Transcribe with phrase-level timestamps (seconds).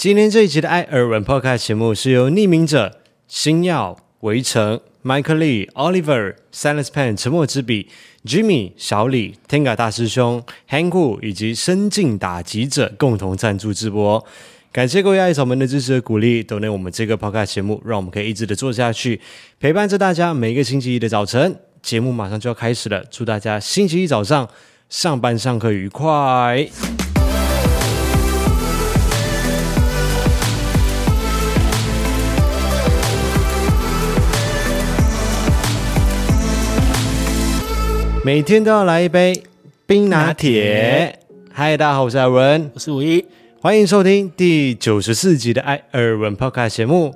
[0.00, 7.90] 今天这一集的艾尔文 Podcast 节目是由匿名者、星耀、围城、Michael Lee、Oliver、Silence Pen、沉默之笔、
[8.24, 14.24] Jimmy、小李、Tenga 大师兄、Hanku 以及深进打击者共同赞助直播。
[14.72, 19.20] 感谢各位艾草们的支持和鼓励，都能我们这个 Podcast 节目，让我们可以一直的做下去，
[19.60, 21.54] 陪伴着大家每一个星期一的早晨。
[21.82, 24.48] 节目马上就要开始了，祝大家星期一早上
[24.88, 26.70] 上班上课愉快。
[38.22, 39.42] 每天都要来一杯
[39.86, 41.18] 冰拿铁。
[41.50, 43.24] 嗨，大家好，我是艾文，我是五一，
[43.62, 47.14] 欢迎收听第九十四集的艾尔文 Podcast 节目。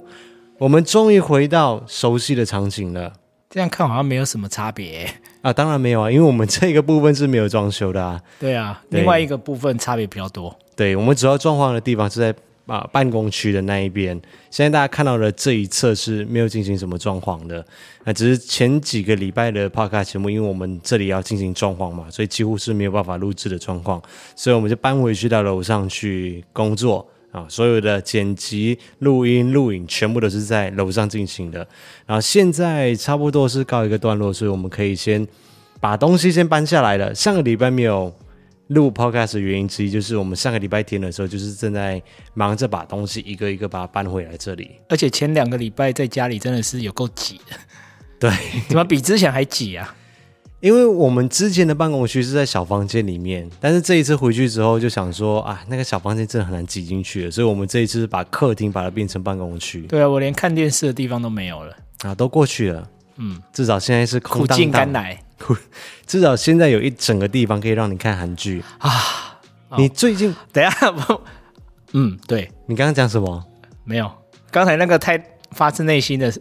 [0.56, 3.12] 我们终于回到熟悉的场景了。
[3.50, 5.06] 这样看好像没有什么差别
[5.42, 8.18] 啊，当然没有啊，因为我们这个部分是没有装修的啊。
[8.40, 10.58] 对啊，对另外一个部分差别比较多。
[10.74, 12.34] 对，我们主要装潢的地方是在。
[12.66, 14.18] 啊，办公区的那一边，
[14.50, 17.62] 现在大家看到的这一侧是没有进行什么装潢的，
[18.04, 24.00] 那只是前几个礼拜的 Podcast 节目，因为我们这里要进行装潢嘛，所以几乎是没有办法录制的状况，
[24.34, 31.58] 所以我们就搬回去到楼上去工作啊，所有的剪辑、录音、录影全部都是在楼上进行的。
[32.06, 35.26] 然后现在差不多是告一个段落，所以我们可以先
[35.80, 37.14] 把东西先搬下来了。
[37.14, 38.10] 上个礼拜没有。
[38.68, 42.02] 录 Podcast 的原因之一就是我们上个礼拜天的时候，就是正在
[42.34, 44.72] 忙着把东西一个一个把它搬回来这里。
[44.88, 47.56] 而且前两个礼拜在家里真的是有够挤的，
[48.18, 48.30] 对，
[48.68, 49.94] 怎么比之前还挤啊？
[50.60, 59.82] 因为我们之前的办公区是在小房间里面，但是这一次回去之后就想说啊，那个小房间真的很难挤进去了，所以我们这一次把客厅把它变成办公区。
[59.82, 62.88] 对啊，我连看电视的地方都没有了啊，都过去了。
[63.16, 65.20] 嗯，至少现在是空荡荡，苦尽甘来。
[66.06, 68.90] 至少现在有一整个地方可以让你看韩剧啊！
[69.76, 70.94] 你最近等一下，
[71.92, 73.44] 嗯，对，你刚刚讲什么？
[73.84, 74.10] 没有，
[74.50, 75.22] 刚才那个太
[75.52, 76.32] 发自内心的。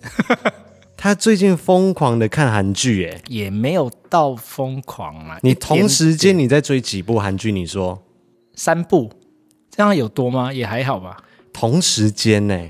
[0.95, 5.37] 他最近疯狂的看韩剧，哎，也没有到疯狂啊。
[5.41, 7.51] 你同时间你在追几部韩剧？
[7.51, 8.01] 你说
[8.55, 9.11] 三部，
[9.69, 10.53] 这样有多吗？
[10.53, 11.17] 也还好吧。
[11.51, 12.69] 同时间呢？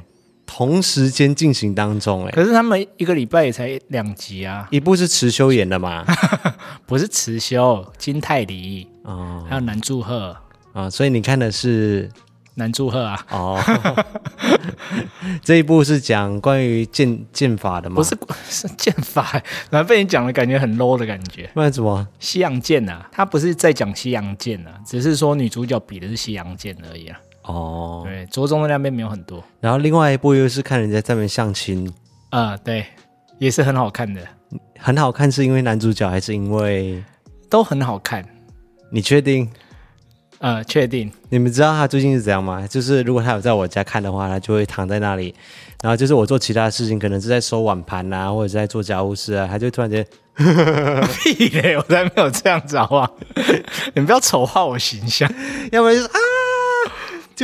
[0.56, 6.06] 同时间进行当中，哎，可是他们一个礼拜也才两集啊，一部是慈修演的嘛，
[6.86, 10.28] 不是慈修，金泰梨哦，还有南柱赫。
[10.74, 12.08] 啊、哦，所以你看的是
[12.54, 13.60] 南柱赫啊，哦，
[15.44, 17.96] 这一部是讲关于剑剑法的吗？
[17.96, 18.16] 不是，
[18.48, 22.08] 是剑法，然后被你讲的感觉很 low 的感觉，不然怎么？
[22.20, 27.20] 西洋剑啊，他不是在讲西洋剑啊，只是说女主角比的是西洋剑而已啊。
[27.44, 29.44] 哦，对，着重的那边没有很多。
[29.60, 31.92] 然后另外一部又是看人家在那边相亲，
[32.30, 32.86] 啊，对，
[33.38, 34.22] 也是很好看的。
[34.80, 37.04] 很好看是因为男主角还是因为
[37.50, 38.24] 都很好看？
[38.92, 39.50] 你确定？
[40.40, 41.10] 呃，确定。
[41.30, 42.68] 你们知道他最近是怎样吗？
[42.68, 45.34] 就是如果他有在我家看的话，他就会躺在那里，
[45.82, 50.06] 然后就是我做其他事情，可能是在收碗盘啊，或者是在做家务事啊，他就突然间，
[51.24, 53.16] 屁嘞，我才没有这样子好不好？
[53.96, 55.32] 你们不要丑化我形象，
[55.72, 56.20] 要不然就是啊。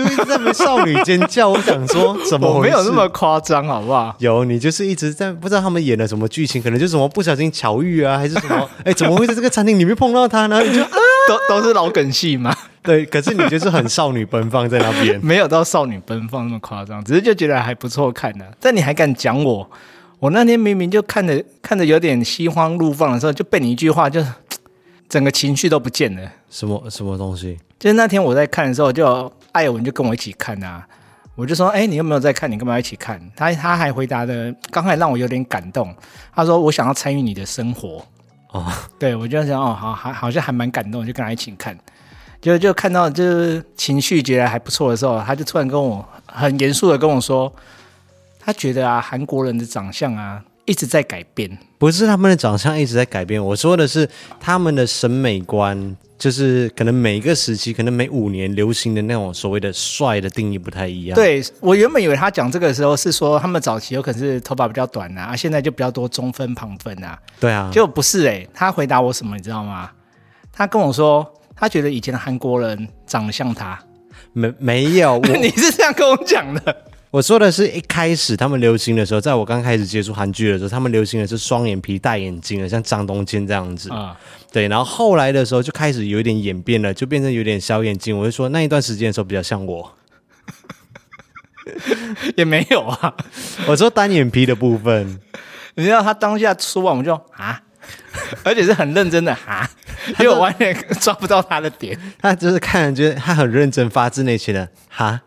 [0.03, 4.15] 就一直在那少女尖叫，我想说怎么 我没有那么夸张，好不好？
[4.19, 8.55] 有，你就是一直在不知道他们演了什么剧情，可能就是什么不小心巧遇啊，还是什么？
[8.79, 10.61] 哎、欸，怎么会在这个餐厅里面碰到他呢？
[10.61, 10.89] 你 就啊，
[11.27, 12.55] 都都是老梗戏嘛。
[12.81, 18.51] 对，可是你就是很少女奔放在那边，没有到少女奔放那么夸张，只是就觉得还不错看的、啊。
[18.59, 19.69] 但你还敢讲我？
[20.19, 24.21] 我那天明明就看着看着有点心花怒放的时候，就被你一句话就
[25.09, 26.31] 整个情绪都不见了。
[26.49, 27.59] 什么什么东西？
[27.77, 29.29] 就是那天我在看的时候就。
[29.51, 30.87] 艾文就跟我一起看啊，
[31.33, 32.49] 我就说，哎，你有没有在看？
[32.49, 33.19] 你干嘛一起看？
[33.35, 35.93] 他他还回答的，刚才让我有点感动。
[36.35, 38.05] 他说，我想要参与你的生活。
[38.51, 41.75] 哦，对，我就想，哦，好，还好像还蛮感动，就跟他一起看。
[42.39, 47.51] 就就看到就是情绪觉得还不错的时候，他就突然跟我很严肃的跟我说，
[48.39, 51.57] 他觉得啊，韩国人的长相啊一直在改变。
[51.77, 54.07] 不是他们的长相一直在改变，我说的是
[54.39, 55.97] 他们的审美观。
[56.19, 61.15] 就是可能每一个时期，可能每五年流行的那种所谓的帅的定义不太一样。
[61.15, 67.17] 对，我原本以为他讲这个的时候是说他们早期有可能是头发比较短啊，现在就比较多中分、旁分啊。
[67.39, 69.89] 对啊，就不是诶、欸，他回答我什么你知道吗？
[70.51, 71.25] 他跟我说
[71.55, 73.79] 他觉得以前的韩国人长得像他。
[74.33, 75.19] 没没有？
[75.41, 76.75] 你是这样跟我讲的？
[77.11, 84.15] 我说的是一开始他们流行的时候，在我刚开始接触韩剧的时候，他们流行的是双眼皮、戴眼镜的，像张东健这样子啊。
[84.51, 88.15] 对，然后后来的时候就开始有一点演变了，就变成有点小眼睛。
[88.15, 89.97] 我就说那一段时间的时候比较像我，
[92.37, 93.15] 也没有啊。
[93.65, 95.19] 我说单眼皮的部分，
[95.73, 97.59] 你知道他当下说完我就啊，
[98.45, 99.67] 而且是很认真的啊，
[100.19, 101.99] 因为我完全抓不到他的点。
[102.21, 105.21] 他就是看人觉得他很认真，发自内心的哈。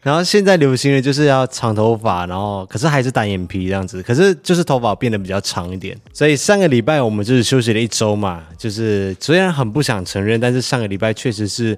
[0.00, 5.98] 然后现在流行的就是要长头发，然后可是还是单眼皮这样子，可是就是头发变得比较长一点。
[6.12, 11.76] 所以上个礼拜我们就是休息了一周嘛，就是虽然很不想承认，但是上个礼拜确实是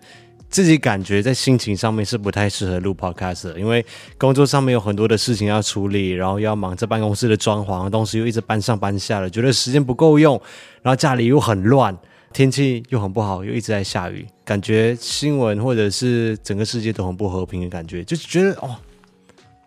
[0.51, 3.85] 自己感觉在心情上面是不太适合录 podcast 的，因为
[4.19, 10.41] 工作上面有很多的事情要处理，然后要忙着办公室的装潢，东西又一直搬上搬下的，觉得时间不够用，
[10.83, 11.97] 然后家里又很乱。
[12.33, 18.75] 天气又很不好，又一直在下雨，感觉新闻或者是整个世界都很不和平的感觉，就是觉得哦，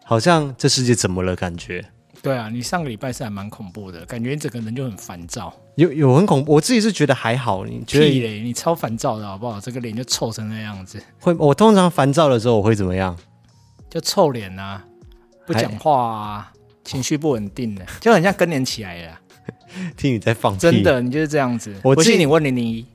[0.03, 1.33] 好像这世界怎么了？
[1.37, 1.85] 感觉。
[2.21, 5.53] 对啊，你上个礼拜是还蛮恐怖的，感觉你整个人就很烦躁。
[5.75, 7.63] 有有很恐怖，我自己是觉得还好。
[7.63, 9.57] 你觉得屁嘞，你超烦躁的好不好？
[9.57, 11.01] 这个脸就臭成那样子。
[11.21, 13.17] 会，我通常烦躁的时候我会怎么样？
[13.89, 14.83] 就臭脸啊，
[15.47, 16.51] 不讲话啊，
[16.83, 19.19] 情绪不稳定的，就很像更年期来了。
[19.95, 21.73] 听你在放屁，真的，你就是这样子。
[21.81, 22.85] 我信你问零零一，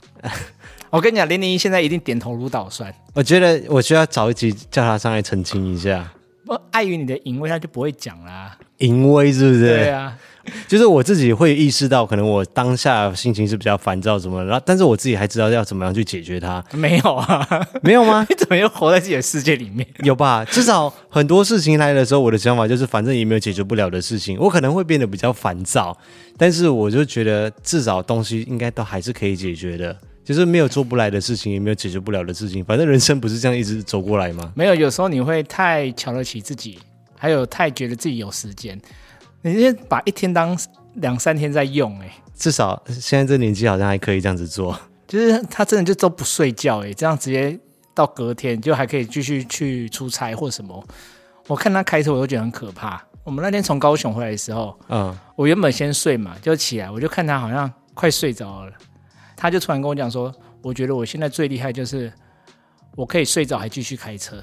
[0.91, 2.93] 我跟你讲，零零一现在一定点头如捣蒜。
[3.15, 6.13] 我觉得我需要找一集叫他上来澄清一下。
[6.47, 8.57] 不，碍于你的淫威，他就不会讲啦。
[8.79, 9.69] 淫威是不是？
[9.69, 10.17] 对啊，
[10.67, 16.65] 就是我自己会意识到，可能我当下心情是比较烦躁什么的，然后但是我自己还知道要怎么样去解决它。
[16.73, 17.47] 没有啊，
[17.83, 18.25] 没有吗？
[18.31, 19.87] 你怎么又活在自己的世界里面？
[20.05, 20.43] 有吧？
[20.47, 25.95] 至少很多事情来的时候，我的想法就是，反正也没有解决不了的事情，我可能会变得比较烦躁，
[26.39, 29.95] 但是我就觉得至少东西应该都还是可以解决的。
[30.29, 34.53] 就是没有做不来的事情，也没有解决不了的事情，反正人生不是这样一直走过来吗？
[34.55, 36.79] 没有，有时候你会太瞧得起自己。
[37.17, 38.79] 还有太觉得自己有时间，
[39.41, 40.57] 你先把一天当
[40.97, 44.79] 两三天在用，哎，至少现在这年纪好像还可以这样子做。
[45.07, 47.59] 就是他真的就都不睡觉，哎，这样直接
[47.95, 50.87] 到隔天就还可以继续去出差或什么。
[51.47, 53.03] 我看他开车，我都觉得很可怕。
[53.25, 58.73] 我们那天从高雄回来的时候，嗯，我原本先睡嘛，就起来，我就看他好像快睡着了，
[59.41, 62.13] 他就突然跟我讲说：“我觉得我现在最厉害就是
[62.97, 64.43] 我可以睡着还继续开车。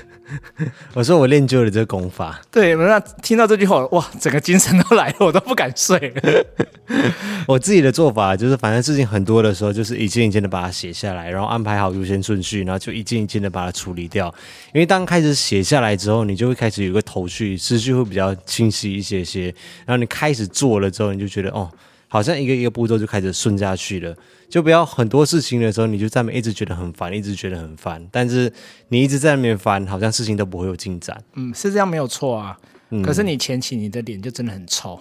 [0.94, 2.40] 我说我练就了这个功法。
[2.50, 6.46] 对，那听到这句话，哇，整个精神都来了，我都不敢睡了。
[7.48, 14.32] 我自己的做法就是，反正事情很多的时候，就是一件一件的把它写下来，然后安排好优先顺序，然后就一件一件的把它处理掉。
[14.72, 19.54] 因为当开始写下来之后，你就会开始有个头绪，思绪会比较清晰一些些。
[19.84, 21.68] 然后你开始做了之后，你就觉得哦。
[22.14, 24.16] 好像一个一个步骤就开始顺下去了，
[24.48, 28.00] 就不要很多事情的时候，你就在那边一直觉得很烦，一直觉得很烦。
[28.12, 28.52] 但是
[28.86, 31.20] 你一直在那边烦，好像事情都不会有进展。
[31.34, 32.56] 嗯，是这样没有错啊。
[32.90, 34.96] 嗯，可是你前期你的脸就真的很臭，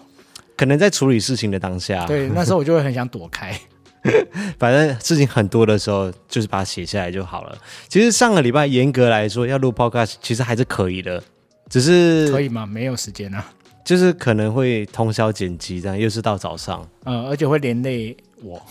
[0.57, 3.55] 可能在处理事情的当下，对，那时候我就会很想躲开。
[4.57, 7.55] 反正事情很多的时候，就是把它写下来就好了。
[7.87, 11.23] 其实上个礼拜严格来说要录 podcast，其实还是可以的，
[11.69, 12.65] 只是可以吗？
[12.65, 13.53] 没有时间啊。
[13.83, 18.61] 就是可能会通宵剪辑，这样又是到早上，嗯，而且会连累我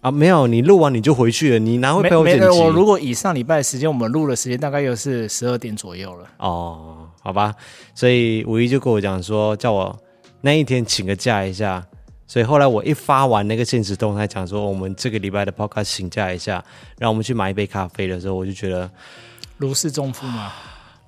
[0.00, 2.46] 啊，没有，你录完你就回去了，你哪会陪我剪辑？
[2.46, 6.26] 我如果以上礼拜的时间，我们录的时间大概又是十二点左右了。
[6.38, 7.54] 哦，好吧，
[7.94, 9.96] 所以五一就跟我讲说，叫我
[10.40, 11.86] 那一天请个假一下，
[12.26, 16.64] 所以后来我一发完那个现实动态，讲说我们这个礼拜的 podcast 请假一下，
[16.98, 18.90] 让我们去买一杯咖啡的时候，我就觉得
[19.58, 20.50] 如释重负嘛，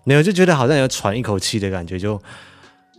[0.04, 2.20] 没有，就觉得好像有喘一口气的感觉，就。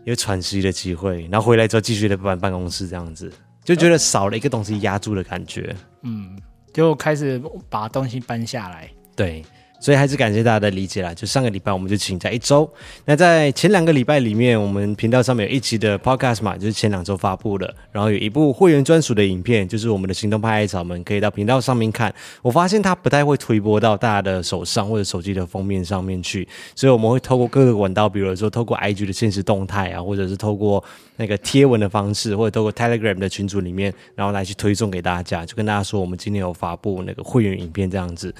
[0.05, 3.31] 有喘息的机会，然后回来之后继续的搬办公室，这样子
[3.63, 5.75] 就觉得少了一个东西压住的感觉。
[6.01, 6.37] 嗯，
[6.73, 8.89] 就开始把东西搬下来。
[9.15, 9.43] 对。
[9.83, 11.13] 所以还是感谢大家的理解啦。
[11.13, 12.67] 就上个礼拜我们就请假一周。
[13.03, 17.75] 那在前两个礼拜里面，我们频道上面有一期的 podcast 嘛，就是前两周发布的。
[17.91, 22.15] 然后有一部会员专属的影片，就是我们的行动派艾草们可以到频道上面看。
[22.41, 30.81] 我发现它不太会推播到大家的手上或者手机的封面上面去，所以我们会透过各个管道，比如说透过 IG 的限时动态啊，或者是透过
[31.17, 38.33] 那个贴文的方式，或者透过 Telegram 的群组里面，然后来去推送给大家，就跟大家说我们今天有发布那个会员影片这样子。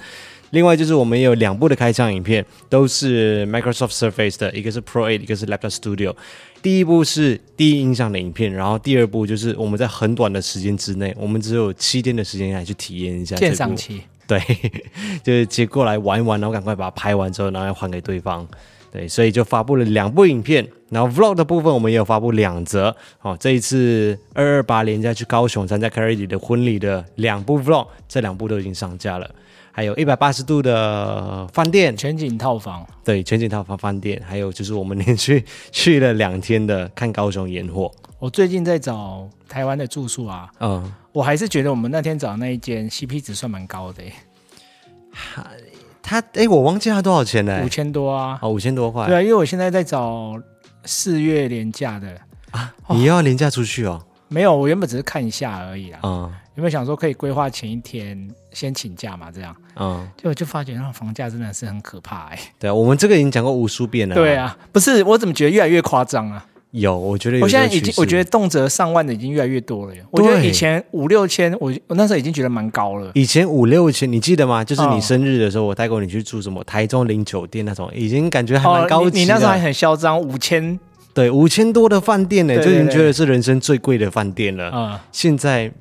[0.54, 6.14] 另外就是我们有两部的开箱影片，都是 Microsoft Surface 的，一个是 Pro 8，一个是 Laptop Studio。
[6.62, 13.34] 第一部是第一印象的影片，然后第二部就是我们在很短的时间之内，我们只有七天的时间来去体验一下。
[13.34, 14.00] 鉴赏期。
[14.28, 14.40] 对，
[15.24, 18.46] 就是接过来玩一玩，然后赶快把它拍完之后，然后要还给对方。
[18.92, 22.94] 对，所以就发布了两部影片，然后 Vlog 的部分我们也有发布两则。
[23.22, 29.28] 哦，这一次二二八连假去高雄参加 Cary 的婚礼的两部 Vlog，这两部都已经上架了。
[29.76, 37.90] 还有一百八十度的饭店全景套房，对，全景套房饭店，还有就是我们连续 去了两天的看高雄烟火。
[38.20, 44.02] 我最近在找台湾的住宿啊，嗯，我还是觉得我们那天找的那一间 CP 值算蛮高的。
[45.10, 45.44] 还
[46.00, 47.60] 他哎，我忘记他多少钱呢？
[47.64, 49.08] 五千多啊，哦，五千多块。
[49.08, 50.40] 对啊，因为我现在在找
[50.84, 52.16] 四月连假的
[52.52, 54.00] 啊，你要连假出去哦。
[54.34, 56.00] 没有，我原本只是看一下而已啦。
[56.02, 59.30] 嗯，有没有想说可以规划前一天先请假嘛？
[59.30, 62.42] 这样，嗯，结果就发觉那房价真的是很可怕哎、欸。
[62.58, 64.14] 对啊，我们这个已经讲过无数遍了。
[64.16, 66.44] 对啊，不是，我怎么觉得越来越夸张啊？
[66.72, 67.44] 有，我觉得有。
[67.44, 69.94] 我现在已经，我觉得动辄上万的已经越来越多了。
[70.10, 73.12] 我觉得以前五六千，我我那时候已经觉得蛮高了。
[73.14, 74.64] 以前五六千，你记得吗？
[74.64, 79.20] 就是你生日的时候，哦、我带过你去住什么台中林酒店那种，已经感觉还蛮高级的、哦你。
[79.20, 80.76] 你那时候还很嚣张，五千，
[81.14, 84.70] 对，五千多的饭店呢，就已经觉得是人生最贵的饭店了。
[84.74, 85.72] 嗯，现在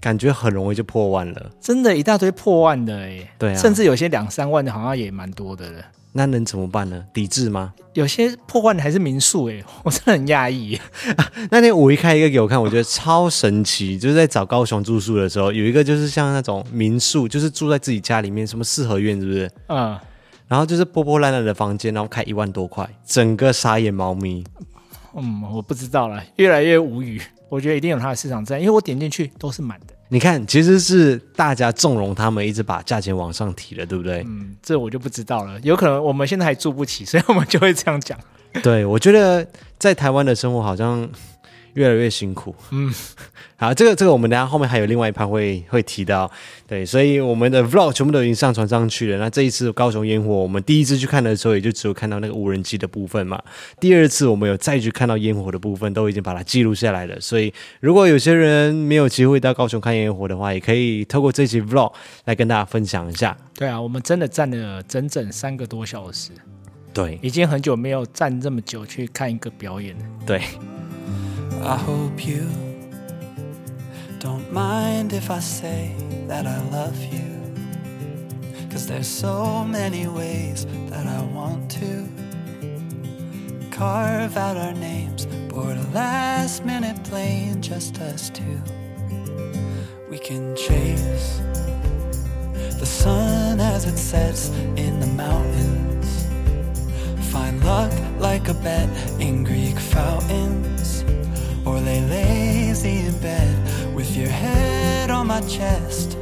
[0.00, 3.32] 感觉很容易就破万了，真的，一大堆破万的哎。
[3.38, 5.78] 对啊，甚至有些两三万的，好像也蛮多的了。
[6.12, 7.04] 那能怎么办呢？
[7.14, 7.72] 抵制吗？
[7.92, 10.76] 有些破万的还是民宿哎， 我真的很讶异。
[11.52, 13.96] 那天五一开一个给我看，我觉得超神奇。
[14.00, 19.48] 就是在找高雄住宿的时候，有一个就是像那种民宿，就是住在自己家里面，什么四合院是不是？
[19.68, 19.96] 嗯。
[20.50, 24.44] 然后就是破破烂烂的房间，然后开一万多块，整个傻眼猫咪。
[25.14, 27.22] 嗯，我不知道了，越来越无语。
[27.48, 29.94] 我觉得一定有它的市场在，因为我点进去都是满的。
[30.08, 34.24] 你看，其实是大家纵容他们一直把价钱往上提了，对不对？
[34.26, 35.60] 嗯，这我就不知道了。
[35.60, 38.18] 有可能我们现在还住不起，所以我们就会这样讲。
[38.60, 39.46] 对，我觉得
[39.78, 41.08] 在台湾的生活好像
[41.74, 42.54] 越来越辛苦。
[42.70, 42.92] 嗯，
[43.56, 46.30] 好，这个这个我们等下后面还有另外一盘会会提到。
[46.66, 49.18] 对，所以我们的 vlog 全部都已经上传上去了。
[49.18, 53.42] 那这一次高雄烟火，我们第一次去看的时候，也就只有看到那个无人机的部分嘛。
[53.80, 57.20] 第二次我们有再去看到烟火的部分，都已经把它记录下来了。
[57.20, 61.92] 所以如果有些人没有机会到高雄看烟火的话，也可以透过这期 vlog
[62.26, 63.36] 来跟大家分享一下。
[63.54, 66.30] 对啊，我们真的站了整整三个多小时。
[66.94, 70.04] 对，已经很久没有站这么久去看一个表演了。
[70.26, 70.40] 对。
[71.62, 72.48] I hope you
[74.18, 75.94] don't mind if I say
[76.26, 77.28] that I love you.
[78.70, 82.08] Cause there's so many ways that I want to
[83.70, 88.62] carve out our names, board a last minute plane, just us two.
[90.08, 91.40] We can chase
[92.78, 96.26] the sun as it sets in the mountains.
[97.30, 98.88] Find luck like a bet
[99.20, 100.69] in Greek fountains.
[101.70, 106.18] Or lay lazy in bed with your head on my chest.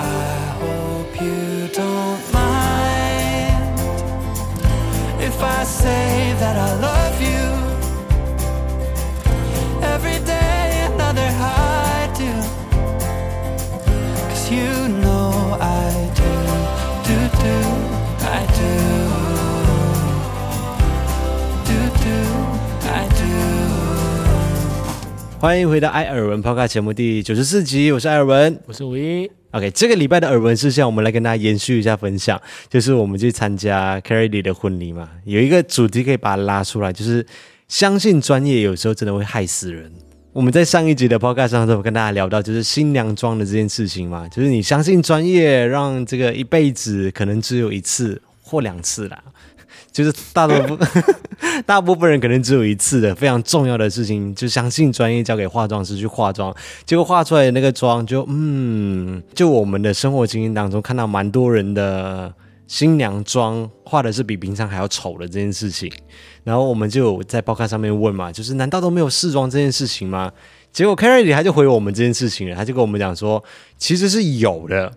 [0.00, 3.80] I hope you don't mind
[5.20, 7.44] if I say that I love you.
[9.94, 12.32] Every day another I do.
[14.30, 16.32] Cause you know I do,
[17.08, 17.77] do, do,
[25.40, 29.30] 欢迎回到艾尔文 Podcast 节目第九十四集，我是艾尔文，我是五一。
[29.52, 37.24] OK，这个礼拜的耳闻事项，我们来跟大家延续一下分享，就是我们去参加 Carrie 的婚礼嘛，有一个主题可以把它拉出来，就是
[37.68, 39.92] 相信专业有时候真的会害死人。
[40.32, 49.22] 我们在上一集的 Podcast 上都有跟大家聊到，就是新娘妆的这件事情嘛，就是你相信专业，让这个一辈子可能只有一次或两次啦。
[49.92, 50.78] 就是大多部
[51.66, 62.32] 大部分人可能只有一次的非常重要的事情，就相信专业交给化妆师去化妆，结果化出来的那个妆就嗯，就我们的生活经验当中看到蛮多人的
[62.66, 65.90] 新娘妆化的是比平常还要丑的这件事情，
[66.44, 70.30] 然后我们就在报刊上面问嘛，就是难道都没有试妆这件事情吗？
[70.70, 73.42] 结果 Carrie 他就回我们这件事情了，他就跟我们讲说，
[73.78, 74.92] 其实是有的，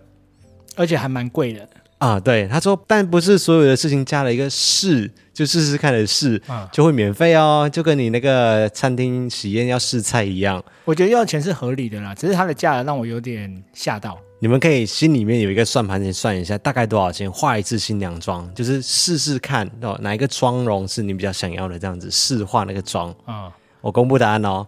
[0.76, 1.66] 而且还蛮贵的。
[2.02, 10.60] 啊，对，他说，但不是所有的事情加了一个试，就试试看的试，啊，就会免费哦，就跟你那个餐厅喜宴要试菜一样。
[10.84, 14.18] 我觉得要钱是合理的啦，只是它的价格让我有点吓到。
[14.40, 23.14] 你们可以心里面有一个算盘，先算一下大概多少钱化一次新娘妆，就是试试看哦，哪一个妆容是你比较想要的，这样子试化那个妆。
[23.24, 24.66] 啊，我公布答案哦，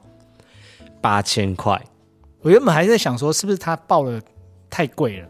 [1.00, 1.82] 八千块。
[2.42, 4.22] 我原本还在想说，是不是他报的
[4.70, 5.28] 太贵了？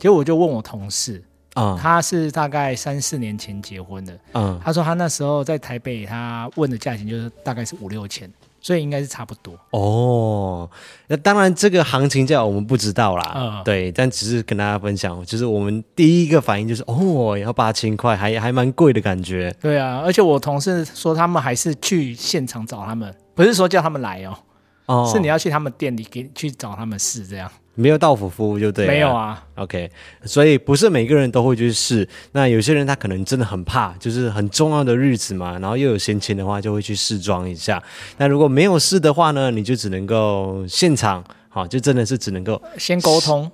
[0.00, 1.22] 结果我就问我同事，
[1.54, 8.28] 嗯，他是大概三四年前结婚的，嗯，他说他那时候在台北，他问的价钱就是大概是五六千，
[8.62, 9.54] 所以应该是差不多。
[9.72, 10.70] 哦，
[11.06, 19.54] 那当然这个行情价我们不知道啦，嗯，对，但只是跟大家分享，就是我们第一个反应就是哦，要八千块，还还蛮贵的感觉。
[19.60, 24.38] 对啊，而且我同事说他们还是去现场找他们，不是说叫他们来哦，
[24.86, 27.50] 哦，是你要去他们店里给去找他们试这样。
[27.80, 29.42] 没有到府服务就对了，没有啊。
[29.54, 29.90] OK，
[30.24, 32.08] 所以不是每个人都会去试。
[32.32, 37.82] 那有些人他可能真的很怕，就是很重要的日子嘛，然后又有闲钱的话，就会去试妆一下。
[38.18, 43.50] 那如果没有试的话呢，你就只能够现场，好，就真的是只能够先沟通。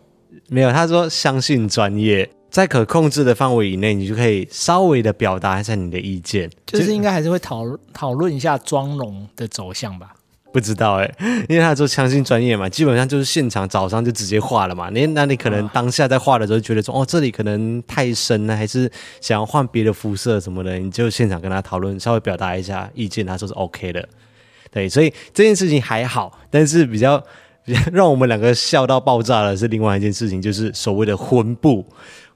[0.48, 6.50] 没有，他说相信专业，在可控制的范围以内，你就可以稍微的表达一下你的意见。
[6.66, 10.14] 就是应该还是会讨讨论一下妆容的走向吧。
[10.56, 11.14] 不知道哎，
[11.50, 14.88] 因为他做相信专业嘛，基本上就是现场早上就直接画了嘛。
[14.88, 24.08] 你那你可能当下在画的时候觉得说，哦，这里可能太深了，还是想要换别的肤色什么的，你就现场跟他讨论，稍微表达一下意见，他说是 OK 的。
[24.70, 27.22] 对，所以这件事情还好，但是比较
[27.92, 31.84] 让我们两个笑到爆炸的是另外一件事情，就是所谓的婚布。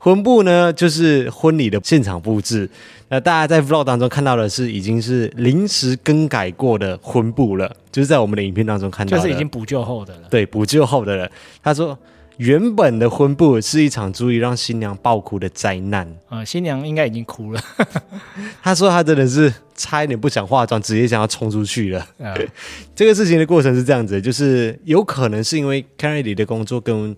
[0.02, 2.68] 婚布呢，就是婚礼的现场布置。
[3.10, 10.28] 那大家在 vlog 当中看到的是已经是临时更改过的婚布了，就是在我们的影片当中看到的，就是已经补救后的了。
[10.30, 11.30] 对，补救后的了。
[11.62, 11.98] 他说，
[12.38, 16.06] 原本的婚布是一场足以让新娘爆哭的灾难。
[16.30, 17.60] 啊、呃，新娘应该已经哭了。
[18.62, 22.06] 他说他真的是差一点不想化妆，直接想要冲出去了。
[22.16, 22.34] 呃、
[22.96, 27.14] 这个事情的过程是这样子，就是有可能是因为 Kennedy 的工作跟。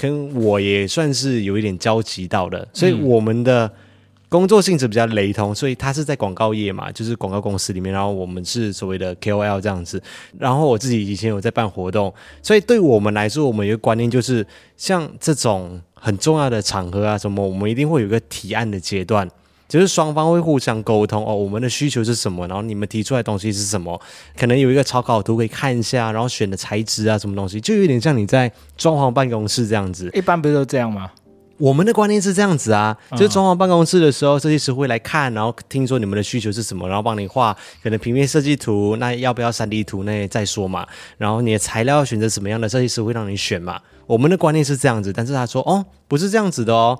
[0.00, 3.70] 跟我也算是有一点交集到的，所以我们的
[4.30, 10.02] 工作性质比较雷同，所以他是在广告业嘛，就是广告公司里面，然后我们是所谓的 KOL 这样子。
[10.38, 14.46] 然后我自己以前有在办活动，所以对我们来说，我们有个观念就是，
[14.78, 19.28] 像这种很重要的场合啊什么，我们一定会有一个提案的阶段。
[19.70, 23.98] 就是双方会互相沟通哦，我们的需求是什么，然后你们提出来的东西是什么，
[24.36, 30.10] 可能有一个草稿图可以看一下，然后选的材质啊，什么东西，就有点像你在装潢办公室这样子。
[30.12, 31.08] 一般不是都这样吗？
[31.56, 40.86] 我们的观念是这样子啊，就是装潢办公室的时候，设计师会来看，然后听说你们的需求是什么，然后帮你画可能平面设计图，那要不要三 D 图那再说嘛。
[41.18, 43.78] 然后你的材料要选择什么样的设计师会让你选嘛。
[44.06, 46.98] 我们的观念是这样子，但是他说哦，不是这样子的哦。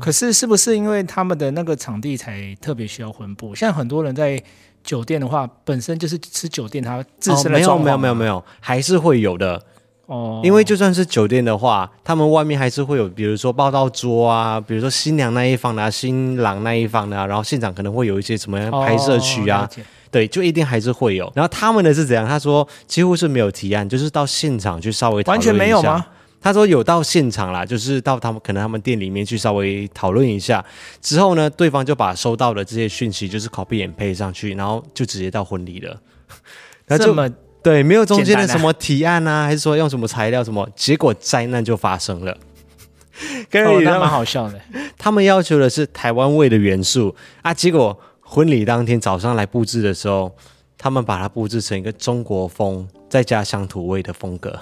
[0.00, 3.54] 可是，是不是因为他们的那个场地才特别需要婚布？
[3.54, 4.42] 像很多人在
[4.82, 9.60] 酒店的话，本身就是吃酒店，它自身的哦、没有没有没有没有，还是会有的
[10.06, 10.40] 哦。
[10.44, 21.30] 因为就算是酒店的话，他们外面还是会有，比如说报道桌啊，比如说新娘那一方的、啊、新郎那一方的、啊，然后现场可能会有一些什么样拍摄区啊，哦、对，就一定还是会有。
[21.34, 22.26] 然后他们的是怎样？
[22.26, 25.22] 他说几乎是没有提案，就是到现场去稍微。
[25.24, 26.06] 完全没有吗？
[26.46, 30.64] 他说有到现场啦，就是到他们可能他们店里面去稍微讨论一下，
[31.02, 36.00] 之后呢，对方就把收到的这些讯息就是 copy and paste 上去，然后就直接到婚礼了。
[36.86, 37.28] 那这么
[37.64, 42.30] 对，没有中间的什么提案啊，还是说用什么材料什么，结果灾难就发生了。
[42.30, 44.60] 哦，那蛮好笑的。
[44.96, 50.32] 他们要求的是台湾味的元素啊，结果婚礼当天早上来布置的时候，
[50.78, 54.56] 他们把它布置成一个中国风再加乡土味的风格。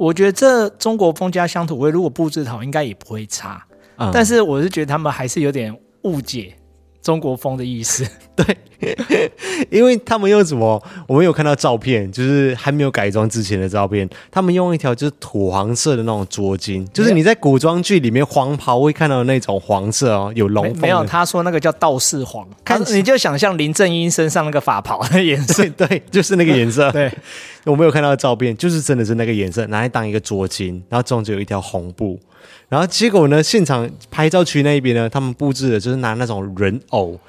[0.00, 3.62] 我觉得这中国风加乡土味，如果布置好，应该也不会差。
[3.98, 6.56] 嗯，但是我是觉得他们还是有点误解
[7.02, 8.08] 中国风的意思。
[8.78, 9.30] 对，
[9.70, 10.82] 因为他们用什么？
[11.06, 14.08] 我们有看到照片，就是还没有改装之前的照片。
[14.30, 20.80] 他们用一条就是土黄色的那种桌巾，就是你在古装剧里面黄袍会看到的那种黄色哦，有龙凤没。
[20.82, 26.90] 没有，他说那个叫道士黄，看你就想象林正英身上那个法袍的颜色，对， 对，就是那个颜色。
[26.92, 27.10] 对。
[27.64, 32.18] 我没有看到的照片，就是真的是那个颜色，拿来当一个桌巾，然后中间有一条红布，
[32.70, 37.20] 然后结果呢，现场拍照区那一边呢，他们布置的就是拿那种人偶，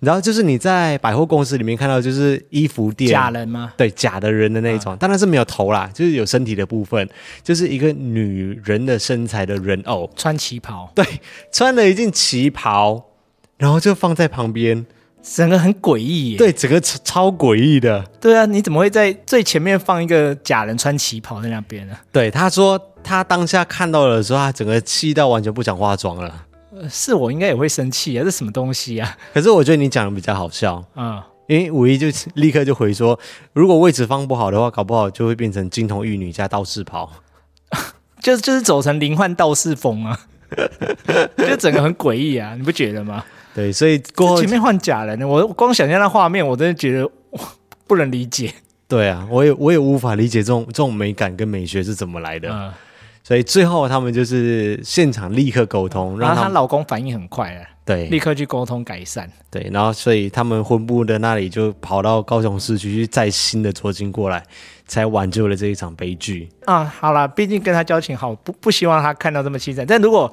[0.00, 3.72] 然后就是你在百货公司里面看到，就是衣服店假人吗？
[3.76, 7.08] 对，假的人的那种，当然是没有头啦，就是有身体的部分，
[7.42, 11.04] 就是一个女人的身材的人偶，穿旗袍，对，
[11.52, 13.04] 穿了一件旗袍，
[13.58, 14.86] 然后就放在旁边。
[15.22, 18.02] 整个很诡异耶，对，整个超超诡异的。
[18.18, 21.94] 对啊，你怎么会在最前面放一个假人穿旗袍在那边呢？
[22.10, 26.46] 对，他说他当下看到了的时候，他整个气到完全不想化妆了。
[26.72, 29.16] 呃，是我应该也会生气啊，这什么东西啊？
[29.34, 33.18] 可是我觉得你讲的比较好笑啊，嗯，因为五一就立刻就回说，
[33.52, 37.10] 如果位置放不好的话，搞不好就会变成金童玉女加道士袍，
[38.20, 40.20] 就就是走成灵幻道士风啊，
[41.36, 43.24] 就整个很诡异啊，你不觉得吗？
[43.52, 47.10] 对，所以过前面换假人，我光想象那画面，我真的觉得
[47.86, 48.54] 不能理解。
[48.86, 52.48] 对啊，我也我也无法理解这种这种美感跟美学是怎么来的。
[52.48, 52.72] 嗯，
[53.22, 59.30] 所以最后他们就是现场立刻沟通，然后她老公反应很快啊，对，立刻去沟通改善。
[59.50, 64.42] 对，然后所以他们婚部的那里就跑到高雄市区去再新的捉金过来，
[64.86, 66.48] 才挽救了这一场悲剧。
[66.64, 69.84] 啊，好啦，毕竟跟他交情好，不不希望他看到这么凄惨。
[69.86, 70.32] 但如果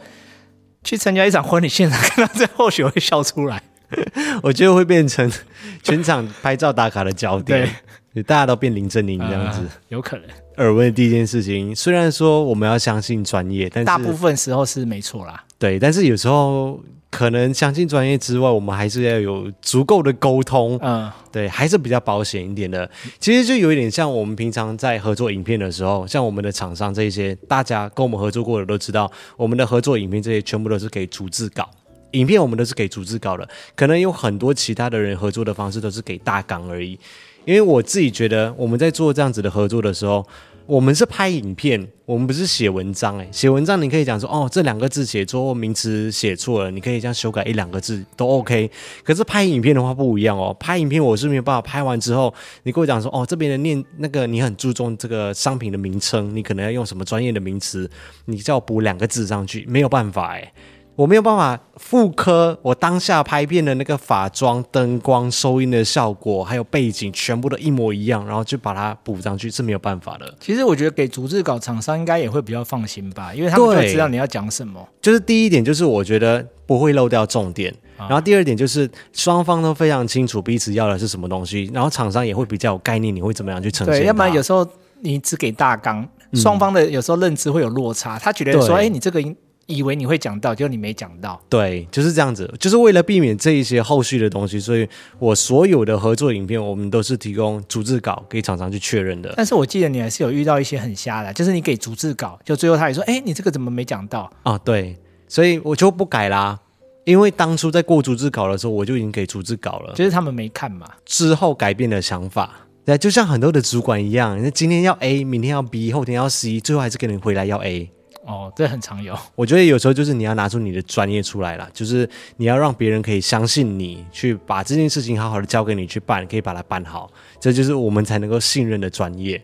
[0.83, 3.61] 去参加一场婚礼现场，看到这或许会笑出来。
[4.43, 5.31] 我觉得会变成
[5.83, 7.69] 全场拍照打卡的焦点，
[8.13, 10.25] 对，大家都变林正英这样子，呃，有可能。
[10.57, 15.43] 耳闻的第一件事情，虽然说我们要相信专业，但是大部分时候是没错啦。
[15.57, 16.79] 对，但是有时候。
[17.09, 20.77] 可能相信专业之外，我们还是要有足够的沟通。
[20.81, 22.87] 嗯，对，还是比较保险一点的。
[23.17, 31.67] 其实就有一点像我们平常在合作影片的时候，像我们的厂商这些，大家跟我们合作过的都知道，我们的合作影片这些全部都是可以逐字稿。
[32.11, 36.99] 影片我们都是给逐字稿的，可能有很多其他的人合作的方式都是给大纲而已。
[37.47, 40.27] 因为我自己觉得我们在做这样子的合作的时候，
[40.65, 43.17] 我们是拍影片，我们不是写文章。
[43.19, 48.69] 诶，写文章你可以讲说，哦，这两个字写错，名词写错了，你可以这样修改一两个字都 OK。
[49.01, 52.33] 可是拍影片的话不一样哦，拍影片我是没有办法拍完之后，
[52.63, 57.89] 你跟我讲说，哦，这边的念那个你很注重这个商品的名称，你可能要用什么专业的名词，
[58.25, 60.51] 你叫我补两个字上去，没有办法诶。
[60.97, 70.33] 我没有办法复刻我当下拍片的那个法妆、灯光、收音的效果，还有背景，全部都一模一样，然后就把它补上去是没有办法的。
[70.39, 74.83] 其实我觉得给逐字稿厂商应该也会比较放心吧，因为他们就知道你要讲什么。
[74.99, 77.71] 就是第一点，就是我觉得不会漏掉重点。
[77.95, 83.99] 然后第二点就是双方都非常清楚彼此要的是什么东西，然后厂商也会比较有概念，你会怎么样去呈现。
[83.99, 84.67] 对，要不然有时候
[85.01, 89.35] 你只给大纲，双方的有时候认知会有落差，他觉得说，哎，你这个应。
[89.67, 91.39] 以为你会讲到，结果你没讲到。
[91.49, 94.87] 对，就是这样子，就是为了避免这一些后续的东西，所以
[95.19, 99.33] 我所有的合作影片，我们都是提供逐字稿给厂商去确认的。
[99.37, 106.57] 但是我记得你还是有遇到一些很瞎的，就是你给逐字稿，就最后他也说：“哎，你这个怎么没讲到？”啊，对，所以我就不改啦，
[107.03, 110.87] 因为当初在过逐字稿的时候，我就已经给逐字稿了，就是他们没看嘛。
[111.05, 117.91] 之后改变了想法，对，就像很多的主管一样，那今天要 A，明天要 B，后天要 C，最后还是给你回来要 A。
[118.27, 119.17] 哦，这很常有。
[119.35, 127.09] 我觉得有时候就是你要拿出你的专业出来了，就是你要让别人可以相信你，去把这件事情好好的交给你去办，可以把它办好，
[127.39, 129.41] 这就是我们才能够信任的专业。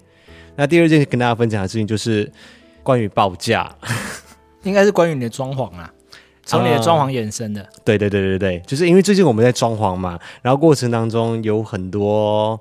[0.58, 2.30] 那第二件跟大家分享的事情就是
[2.84, 3.74] 关于报价，
[4.63, 5.89] 应该是关于你的装潢啊，
[6.46, 7.62] 从你的装潢衍生的。
[7.62, 12.60] 嗯，对对对对对，就是因为最近我们在装潢嘛，然后过程当中有很多。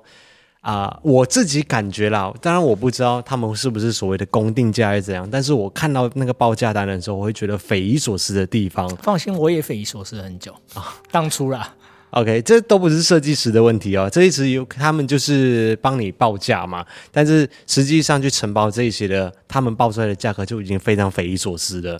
[0.63, 8.87] 啊、呃，我自己感觉啦，当然我不知道他们是不是所谓的公定价还是怎样，但是我看到那个报价单的时候，我会觉得匪夷所思的地方。
[9.01, 11.75] 放心，我也匪夷所思很久啊，当初啦。
[12.11, 21.99] OK，这都不是设计师的问题哦，这一直有他们就是帮你报价嘛，但是实际上去承包这些的，他们报出来的价格就已经非常匪夷所思了。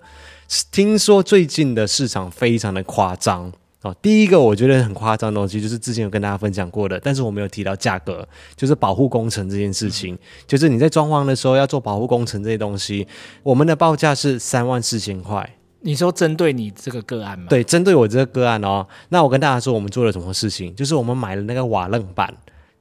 [0.72, 3.52] 听说最近的市场非常的夸张。
[3.84, 10.18] 哦，第一个我觉得很夸张的东西，就是之前有跟大家分享过的，但是我没有提到价格，就是保护工程这件事情。
[10.48, 13.06] 就是你在装潢的时候要做保护工程这些东西，
[13.44, 15.58] 我们的报价是三万四千块。
[15.82, 17.48] 你说针对你这个个案吗？
[17.50, 18.88] 对，针对我这个个案哦。
[19.10, 20.74] 那我跟大家说，我们做了什么事情？
[20.76, 22.34] 就是我们买了那个瓦楞板，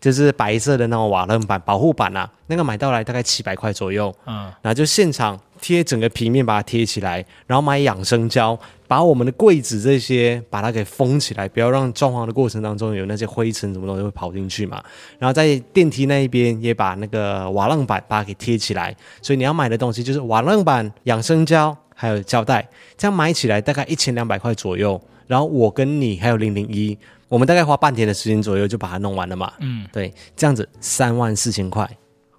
[0.03, 4.13] 就是白色的那种瓦楞板保护板啊，那个买到来大概七百块左右。
[4.27, 8.59] 嗯，然后就现场贴整个平面把它贴起来，然后买养生胶。
[8.89, 14.83] 把我们的柜子这些把它给封起来，不要让装潢的过程当中有那些灰尘什么东西会跑进去嘛。
[15.19, 18.95] 然后在电梯那一边也把那个瓦楞板把它给贴起来。
[19.23, 25.01] 所以你要买的东西就是瓦楞板、养生胶还有胶带，这样买起来大概一千两百块左右。
[25.27, 26.99] 然后我跟你还有零零一，
[27.33, 29.51] 我们大概花半天的时间左右就把它弄完了嘛。
[29.61, 31.89] 嗯，对，这样子三万四千块，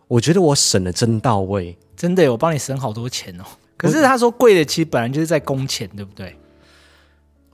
[0.08, 3.44] 我觉得我省的真到位，真的，我帮你省好多钱哦。
[3.76, 6.36] 可是他说贵的其实本来就是在工钱，对不对？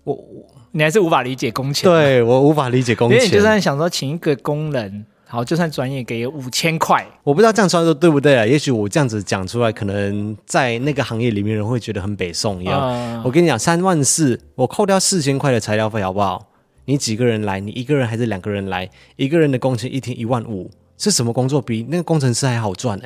[0.04, 3.16] 我我你还是无法理解工钱，对我无法理解工钱。
[3.16, 8.46] 因为你就算想说请一个工人，好，就算专业给五千块，我不知道这样说对不对啊？
[8.46, 12.82] 也许我这样子讲出来，可能在那个行业里面人会觉得很北宋一样。
[12.82, 16.46] 嗯、我跟你讲，三万四，我扣掉四千块的材料费，好不好？
[16.90, 17.60] 你几个人来？
[17.60, 18.90] 你一个人还是两个人来？
[19.16, 23.06] 一个人的工钱一天一万五，是什么工作比那个工程师还好赚呢？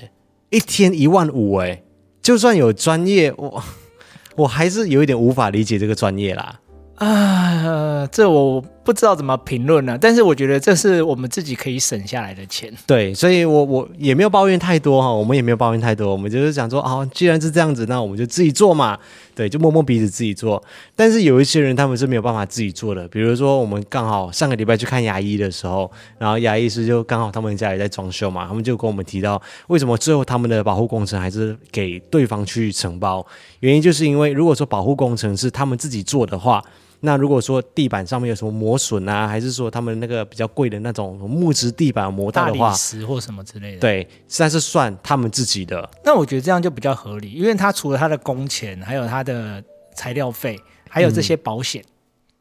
[0.52, 1.84] 一天一万五，哎，
[2.22, 3.62] 就算有专业，我
[4.38, 6.62] 我还是有一点无法理解这个专业啦。
[6.96, 12.72] 啊，这我不知道怎么评论了，但是我觉得这是我们自己可以省下来的钱。
[12.86, 18.98] 对，所以我我也没有抱怨太多哈，我们也没有抱怨太多，我们就是想说，哦，既然是这样子，那我们就自己做嘛。
[19.36, 20.62] 对，就摸摸鼻子自己做。
[20.96, 33.26] 但是有一些人他们是没有办法自己做的，比如说我们刚好上个礼拜去看牙医的时候，然后牙医师就刚好他们家里在装修嘛，他们就跟我们提到，为什么最后他们的保护工程还是给对方去承包？
[33.62, 36.64] 原因就是因为如果说保护工程是他们自己做的话。
[37.06, 45.90] 那如果说地板上面有什么磨损啊，还是说他们那个比较贵的那种木质地板磨到的话，大理石或什么之类的，对，实在是算他们自己的。
[46.06, 49.62] 那我觉得这样就比较合理，因为他除了他的工钱，还有他的
[49.94, 50.58] 材料费，
[50.90, 51.84] 还有这些保险。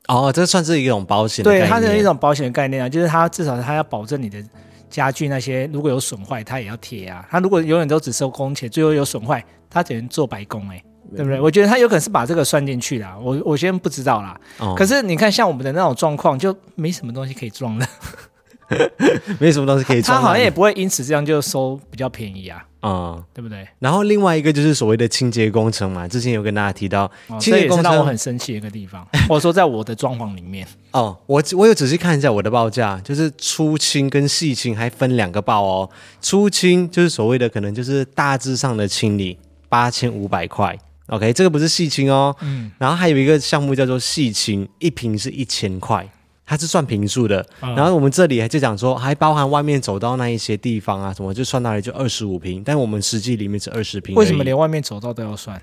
[0.06, 1.42] 嗯、哦，这算是一种保险。
[1.42, 4.40] 对，它是一种保险的概念啊，就是它至少它要保证你的
[4.88, 7.26] 家具那些如果有损坏，它也要贴啊。
[7.28, 10.84] 它如果永远都只收工钱，最后有损坏，它只能做白工哎、欸。
[11.16, 11.40] 对不对？
[11.40, 14.38] 我觉得他有可能是把这个算进去的，我我先不知道啦。
[14.58, 17.86] 哦、可是你看，像我们的那种状况，就没什么东西可以装的。
[19.38, 20.16] 没什么东西可以装。
[20.16, 23.68] 他好像也不会因此这样就收比较便宜啊，啊、嗯，对不对？
[23.78, 30.66] 然后另外一个就是所谓的清洁工程嘛，之前有跟大家提到，哦、清洁工程让我很生气的一个地方， 或者说在我的装潢里面。
[30.92, 35.90] 哦，我我有仔细看一下我的报价，就是粗清跟细清还分两个报哦。
[36.22, 40.78] 粗清就是所谓的可能就是大致上的清理，八千五百块。
[41.08, 42.34] OK，这个不是细清哦。
[42.40, 42.70] 嗯。
[42.78, 46.08] 然后还有一个项目叫做细清，一瓶是一千块，
[46.44, 47.46] 它是算瓶数的。
[47.60, 54.14] 嗯、然后我们这里还就讲说，还包含外面走到那一些地方啊，什么就算到来就二十五瓶，但我们实际里面是二十瓶。
[54.14, 55.60] 为什么连外面走到都要算？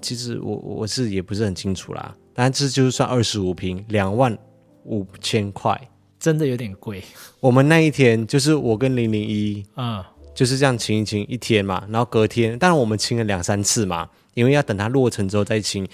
[0.00, 4.36] 其实我我是也不是很清楚啦，但这就是算二十五瓶，两万。
[4.84, 5.80] 五千块，
[6.18, 7.00] 真的有点贵。
[7.38, 10.02] 我们那一天就是我跟零零一，嗯，
[10.34, 15.86] 就是这样清一清一天嘛，然后隔天，当然我们清了两三次嘛，因为要等它落成之后再清。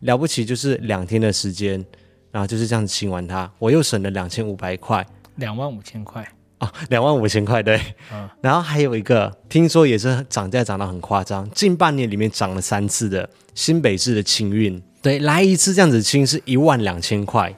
[0.00, 1.84] 了不起就是两天的时间，
[2.30, 6.26] 然后就是这样子清完它，我又省了两千五百块，两万五千块
[6.56, 7.78] 啊，两万五千块对，
[8.10, 17.54] 嗯，然后还有一个听说也是涨价涨得很夸张，近半年里面涨了三次的新北市的清运，对，来一次这样子清是一万两千块。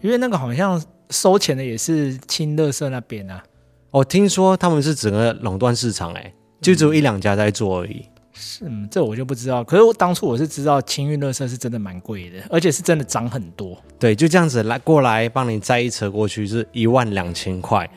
[0.00, 3.42] 因为那个好像收钱的也是清乐色那边啊，
[3.90, 8.06] 我、哦、听说他们是整个垄断市场，哎，就只有一两家在做而已。
[8.32, 9.62] 是，嗯，这我就不知道。
[9.64, 13.76] 可是我当初我是知道清运垃圾是真的蛮贵的，而且是真的涨很多。
[13.98, 17.88] 对，就这样子来过来帮你载一车过去是一万两千块。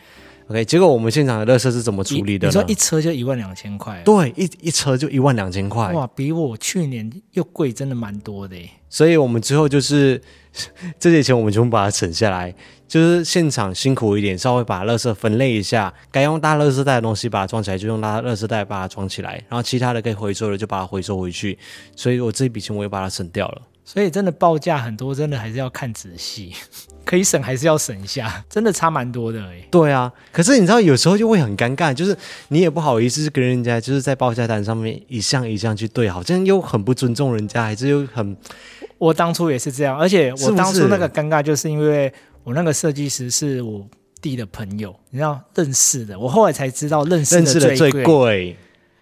[0.48, 2.52] OK，结果我们现场的垃圾是怎么处理的呢？
[2.52, 4.02] 你说一车就一万两千块？
[4.04, 5.92] 对，一一车就一万两千块。
[5.94, 8.56] 哇，比我去年又贵，真的蛮多的。
[8.90, 10.22] 所以我们之后就是。
[11.00, 12.54] 这些钱我们全部把它省下来，
[12.94, 21.58] 就是现场辛苦一点，稍微把垃圾分类一下，该用大垃圾袋的东西把它装起来，就用大垃圾袋把它装起来，然后其他的可以回收的就把它回收回去。
[21.96, 23.64] 所以我这一笔钱我也把它省掉了。
[23.84, 26.54] 所以真的报价很多，真的还是要看仔细，
[27.04, 29.68] 可以省还是要省一下，真的差蛮多的哎。
[29.72, 32.16] 对啊，可是你知道有时候就会很尴尬，就是
[32.50, 38.38] 你也不好意思跟人家就是在报价单上面一项一项去对，好像又很不尊重人家，还是又很。
[39.00, 43.86] 我当初也是这样，而且我当初那个尴尬，就是因为我那个设计师是我
[44.22, 46.20] 弟的朋友，你知道认识的。
[46.20, 48.56] 我后来才知道认识的最贵，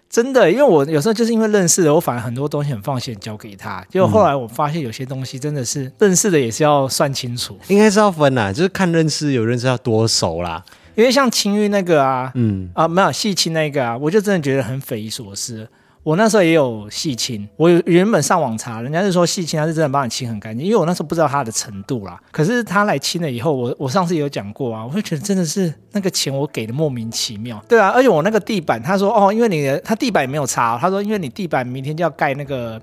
[0.08, 3.84] 真的，因为我有时候就是因为认识的，我反而很多东西很放心交给他。
[3.88, 10.64] 结果后来我发现有些东西真的是认识的也是要算清楚，应该是要分啦，就是看认识有认识要多熟啦。
[10.94, 15.66] 因为像青玉那个啊，嗯啊没有细青那个啊，我就真的觉得很匪夷所思。
[16.04, 22.20] 我那时候也有细清，我原本上网查，人家是说细清，他是真的帮你清很干净，因为我那时候不知道他的程度啦。
[22.32, 27.62] 可是他来清了以后，我我上次也有讲过啊，我会觉得真的是那个钱我给的莫名其妙。
[27.68, 32.80] 对啊，而且我那个地板，他说哦，因为你的他地板也没有擦，他说因为你地板明天就要盖那个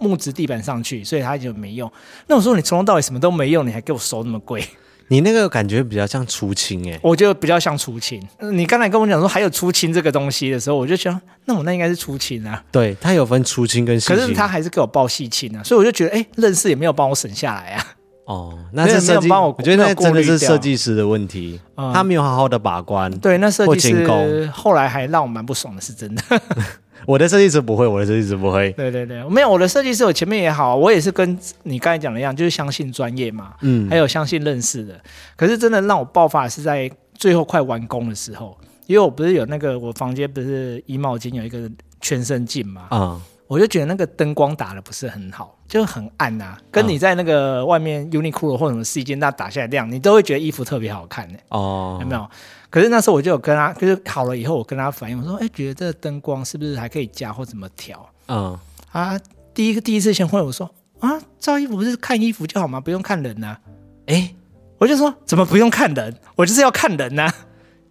[0.00, 1.88] 木质地板上去，所以他就没用。
[2.26, 4.64] 那我说你从头到尾什么都没用，你还给我收那么贵？
[5.08, 8.22] 你那个感觉比较像出清哎，我觉得比较像出清。
[8.52, 12.62] 你刚才跟我讲说还有出清这个东西的时候，我就想，那我那应该是出清啊。
[12.70, 17.84] 对，他有分出清跟细清，可是他还是给我报细清啊，所以我就觉得，哎，认识也没有帮我省下来啊。
[18.26, 23.10] 哦，那这没有帮我，我觉得那真的是设计师的问题，嗯、他没有好好的把关。
[23.20, 26.22] 对，那设计师后来还让我蛮不爽的，是真的。
[27.08, 28.70] 我的设计师不会，我的设计师不会。
[28.72, 35.00] 对对对，没有我的设计师，我前面也好，我也是跟你刚才讲的一样，就是相信专业嘛，嗯，还有相信认识的。
[35.34, 41.58] 可是真的让我爆发是在最后快完工的时候，因为我不是有那个我房间不是衣帽间有一个
[42.02, 51.38] 全身镜嘛，啊、嗯，我就觉得那个灯光打的不是很好，就很暗呐、啊，跟你在那个外面 Uniqlo 或者什么试衣间那打下来亮，你都会觉得衣服特别好看呢。
[51.48, 52.28] 哦，有没有？
[52.70, 58.58] 可是那时候我就有跟他，就是好了以后，我跟他反映，我说：“哎，觉得这个灯光是不是还可以加或怎么调？”嗯，
[58.92, 59.18] 啊，
[59.54, 62.78] 第一个第一次先问我说：“啊，照衣服不是看衣服就好吗？
[62.78, 63.60] 不用看人呐、啊？”
[64.06, 64.34] 哎，
[64.76, 66.14] 我就说：“怎么不用看人？
[66.36, 67.34] 我就是要看人呐、啊！”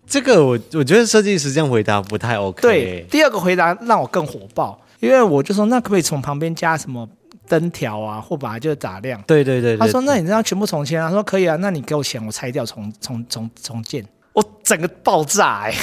[0.06, 2.62] 这个我我觉得设计师这样回答不太 OK。
[2.62, 7.08] 对，第二个回答让我更火爆，因为我就说：“那可不可以从旁边加什么
[7.48, 14.06] 灯条啊，或把它就打亮？”对对对，对，他说：“那你这样全部重签啊？”他说：“可以啊，那你给我钱，我拆掉重重重重建。”
[14.38, 15.78] 我整个爆炸哎、欸！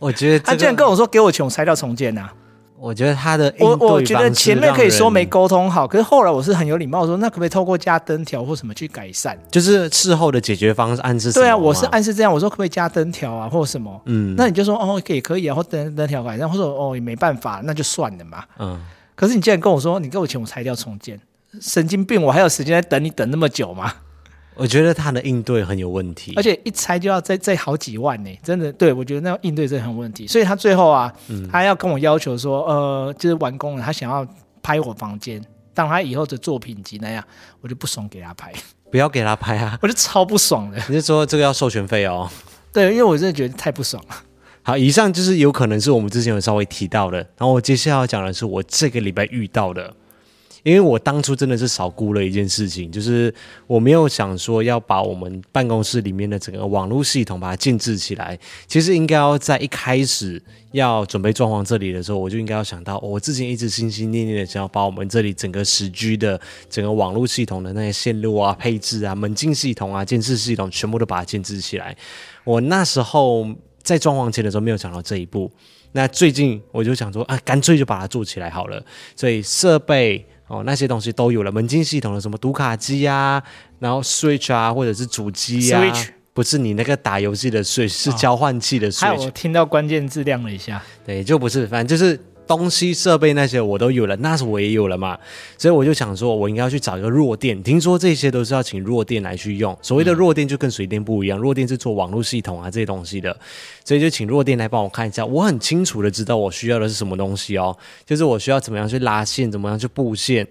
[0.00, 2.34] 我觉得、这个、他竟然跟我说给我钱，我拆掉重建呐、啊！
[2.76, 9.38] 我觉得他的我我觉得前面可以说没沟通好，可是后来我是很有礼貌说，那可不可以透过加灯条或什么去改善？
[9.52, 14.02] 就是事后的解决方式暗示对啊，我是暗示这样，我说可不可以加灯条啊，或什么？
[14.06, 18.42] 嗯，那你就说哦，可以可以啊，或灯灯条改善，或者哦也没办法，那就算了嘛。
[18.58, 18.80] 嗯，
[19.14, 21.20] 可是你竟然跟我说你给我钱，我拆掉重建，
[21.60, 22.20] 神经病！
[22.20, 23.92] 我还有时间在等你等那么久吗？
[24.56, 28.70] 我觉得他的应对很有问题，而且一拆就要再再好几万呢，真的。
[28.72, 34.26] 对，我觉得那应对真的很有问题，所以他最后啊，嗯、他要跟我要求说，呃，就是完工了，他想要
[34.62, 37.24] 拍我房间，当他以后的作品集那样，
[37.62, 38.52] 我就不爽给他拍，
[38.90, 40.76] 不要给他拍啊， 我就超不爽的。
[40.88, 42.28] 你是说这个要授权费哦？
[42.72, 44.16] 对，因为我真的觉得太不爽了。
[44.62, 49.94] 好，以上就是有可能是我们之前有稍微提到的，然后我接下来要讲的是我这个礼拜遇到的。
[50.62, 53.32] 因为我当初真的是少估了一件事情，就是
[53.66, 58.38] 我没有想说要把我们办公室里面的整个网络系统把它建置起来。
[58.66, 60.40] 其实应该要在一开始
[60.72, 71.96] 要准备装潢这里的时候，我就应该要想到，我之前一直心心念念的想要把我们这里整个十 G 的整个网络系统的那些线路啊、配置啊、门禁系统啊、监视系统全部都把它建置起来。
[72.44, 73.46] 我那时候
[73.82, 75.50] 在装潢前的时候没有想到这一步，
[75.92, 78.84] 那最近我就想说啊，干脆就把它做起来好了。
[79.16, 80.26] 所以设备。
[80.50, 83.40] 哦，那些东西都有了，门禁系统的什么读卡机啊，
[83.78, 89.16] 然后 Switch 啊，或者是主机啊，Switch 不是你那个打游戏的 Switch，是交换器的 Switch。
[89.16, 92.18] 哦、我听到关键字亮了一下，对，就不是，反正就是。
[92.50, 95.16] 东西设备那些我都有了，那是我也有了嘛，
[95.56, 97.62] 所以我就想说，我应该要去找一个弱电。
[97.62, 103.38] 听说这些都是要请弱电来去用，所谓的弱电就跟水电不一样，弱电是做网络系统啊这些东西的，
[103.84, 105.24] 所以就请弱电来帮我看一下。
[105.24, 110.44] 我很清楚的知道我需要的是什么东西哦，就是我需要怎么样去拉线，怎么样去布线，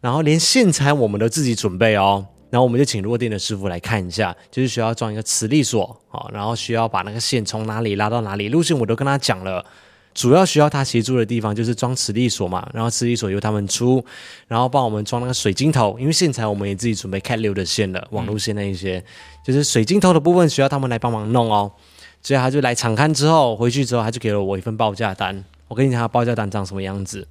[0.00, 2.24] 然后连线材我们都自己准备哦。
[2.48, 9.64] 然后我们就请弱电的师傅来看一下，就是需要装一个磁力锁啊，然后需要把那个线从哪里拉到哪里，路线我都跟他讲了。
[10.14, 14.04] 主要需要他协助的地方就是装磁力锁嘛，然后磁力锁由他们出，
[14.46, 19.02] 然后帮我们装那个水晶头，因为线材我们也自己准备 Cat 六的线了，网路线那一些，
[19.44, 21.72] 就是水晶头的部分需要他们来帮忙弄哦。
[22.22, 25.44] 所以他就来场勘之后回去之后，他就给了我一份报价单。
[25.66, 27.26] 我跟你讲，他报价单长什么样子？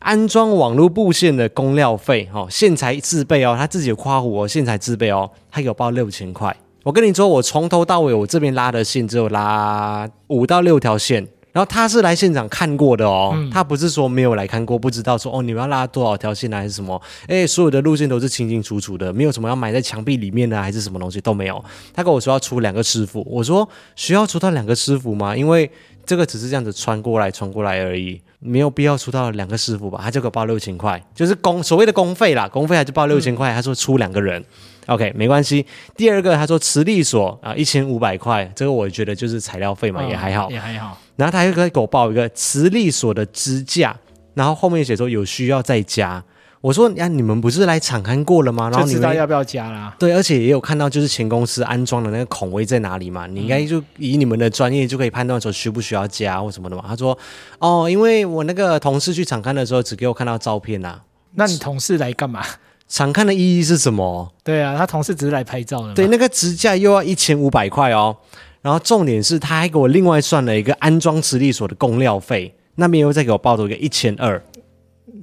[0.00, 6.54] 安装网络布线的工料费，哦，线材自备哦，他自己有夸胡哦，线材自备哦，他给我报六千块。
[6.82, 11.26] 我跟你说，我从头到尾我这边拉的线只有拉五到六条线。
[11.54, 17.00] 然后他是来现场看过的哦，嗯、他不是说没有来看过，不知道说哦，你们要拉多少条线还是什么？
[17.28, 21.64] 哎，所有的路线都是清清楚楚的，没有什么要埋在墙壁里面的还是什么东西都没有。
[21.94, 25.36] 他跟我说要出两个师傅，我说需要出到两个师傅吗？
[25.36, 25.70] 因为
[26.04, 30.00] 这个只是这样子穿过来穿过来而已，没有必要出到两个师傅吧？
[30.02, 33.52] 他就给我报六千块，就是工所谓的工费啦，工费还是报六千块。
[33.52, 34.44] 嗯、他说出两个人。
[34.86, 35.64] OK，没关系。
[35.96, 40.98] 第二个，他说磁力锁啊，一千五百块，这个我觉得就是材料费嘛，哦、也还好，也还好。
[41.16, 43.96] 然后他又给我报一个磁力锁的支架，
[44.34, 46.22] 然后后面写说有需要再加。
[46.60, 48.70] 我说呀、啊，你们不是来场勘过了吗？
[48.70, 49.94] 然后你知道要不要加啦？
[49.98, 53.26] 对，而且也有看到就是前公司安装的那个孔位在哪里嘛？
[53.26, 56.82] 你应该就以你们的专业就可以判断说需不需要加或什么的嘛。
[56.88, 57.16] 他说
[57.58, 61.00] 哦，因为我那个同事去场勘的时候只给我看到照片呐、啊。
[61.34, 62.42] 那你同事来干嘛？
[62.88, 64.32] 场勘的意义是什么？
[64.42, 65.92] 对啊，他同事只是来拍照的。
[65.92, 68.16] 对，那个支架又要一千五百块哦。
[68.64, 74.42] 然后重点是，他还给我另外算了一个安装磁力锁的供料费，那边又再给我报了一个一千二。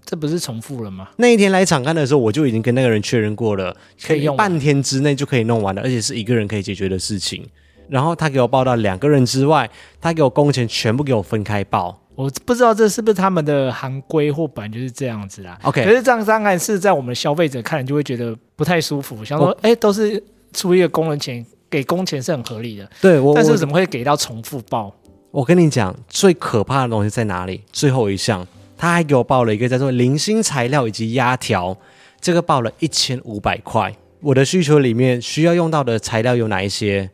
[0.06, 1.10] 这不是重复了吗？
[1.18, 7.44] 那一天来场看的时候，我就已经跟那个人确认过了，可以用半天之内就可以弄完了，而且是一个人可以解决的事情。
[7.90, 9.68] 然后他给我报到两个人之外，
[10.00, 12.00] 他给我工钱全部给我分开报。
[12.14, 15.58] 我不知道这是不是他们的行规或本来就是这样子啦。
[15.64, 20.22] OK，可是这样当然是在我们消费者看来就会觉得不太舒服，想说，哎、oh.，都是
[20.54, 22.88] 出一个工人钱，给工钱是很合理的。
[23.02, 24.94] 对，我但是怎么会给到重复报？
[25.32, 27.64] 我跟你讲，最可怕的东西在哪里？
[27.72, 28.46] 最后一项，
[28.78, 31.76] 他还给我报了一个叫做零星材料以及压条，
[32.20, 33.96] 这个报了一千五百块。
[34.20, 37.10] 我的需求里面需要用到的材料有哪一些？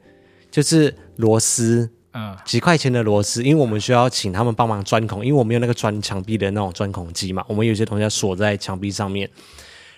[0.49, 1.89] 就是螺丝。
[2.13, 9.29] 嗯，几块钱的螺丝，因为我们需要请他们帮忙钻孔，因为我们有那个钻墙壁的那种钻孔机嘛，我们有些东西要锁在墙壁上面。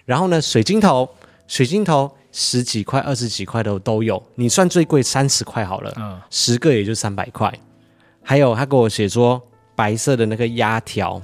[0.04, 1.08] 然后呢，水晶头，
[1.50, 7.52] 水晶头十几块、二十几块的都有，你算最贵三十块好了，嗯，十个也就三百块。
[8.22, 9.42] 还有他给我写说
[9.76, 11.20] 白色的那个压条，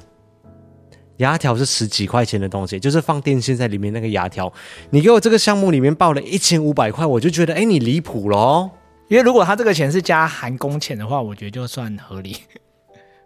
[1.18, 4.52] 压条是十几块钱的东西，就是放电线在里面那个压条。
[4.90, 8.72] 你给我这个项目里面报了一千五百块，我就觉得哎，你离谱喽。
[9.08, 12.36] 因为如果他这个钱是加含工钱的话，我觉得就算合理。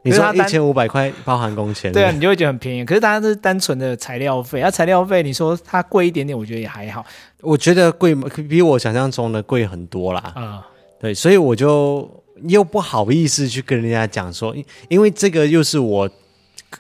[0.02, 2.86] 你说一千五百块包含工钱，对啊，你就会觉得很便宜。
[2.86, 7.06] 可是大家是单纯的材料费，啊，材料费你说它贵一点点，我觉得也还好。
[7.42, 10.20] 我觉得贵比我想象中的贵很多啦。
[10.20, 10.64] 啊、嗯，
[11.02, 12.10] 对，所以我就
[12.44, 14.56] 又不好意思去跟人家讲说，
[14.88, 16.10] 因为这个又是我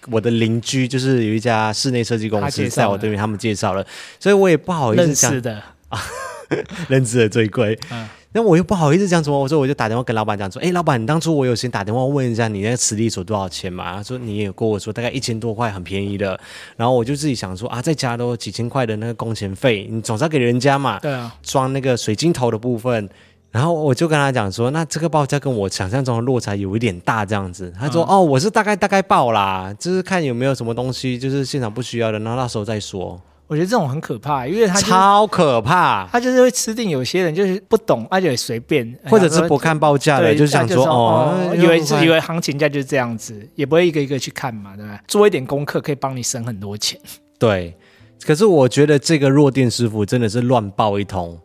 [0.09, 3.85] 我的邻居，就是有一家室内设计公司在我对面，他们介绍了，
[4.17, 5.31] 所以我也不好意思讲。
[5.31, 6.01] 认识的啊，
[6.87, 7.77] 认识的最贵。
[7.91, 8.07] 嗯。
[8.31, 13.95] 那我又不好意思讲什么，我说我就打电话跟老板讲说，哎，老板，你当初我有先打电话问一下你那个磁力锁多少钱嘛？
[13.95, 16.39] 他说你也有跟我说大概一千多块，很便宜的。
[16.77, 20.99] 然后我就自己想说啊，再加多几千块的那个工钱费，你总是要给人家嘛。
[20.99, 21.35] 对啊。
[21.41, 23.09] 装那个水晶头的部分，
[23.49, 27.73] 然后我就跟他讲说，那这个报价跟我想象中的落差有一点大，这样子。
[27.79, 33.19] 他说、嗯、哦，我是大概大概报啦，就是看有没有什么东西就是现场不需要的，然后到时候再说。
[33.49, 45.01] 我觉得这种很可怕，因为他、就是、超可怕，他就是会吃定有些人，就是不懂，而且随便，或者是不看报价的，就是想说，说哦，哦，以为是以为行情价就是这样子，也不会一个一个去看嘛，对吧？
[45.07, 46.99] 做一点功课可以帮你省很多钱。
[47.39, 47.75] 对，
[48.23, 51.35] 可是我觉得这个弱电师傅真的是乱报一通。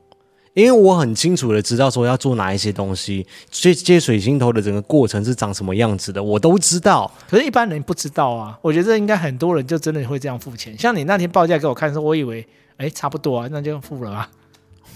[0.55, 7.11] 因为我很清楚的知道说要做哪一些东西，接接水晶头的整个过程是长什么样子的，我都知道。
[7.28, 8.57] 可是，一般人不知道啊。
[8.62, 10.78] 我觉得应该很多人就真的会这样付钱。
[10.78, 12.46] 像你那天报价给我看的时候，我以为，
[12.76, 14.30] 哎，差不多啊，那就付了啊。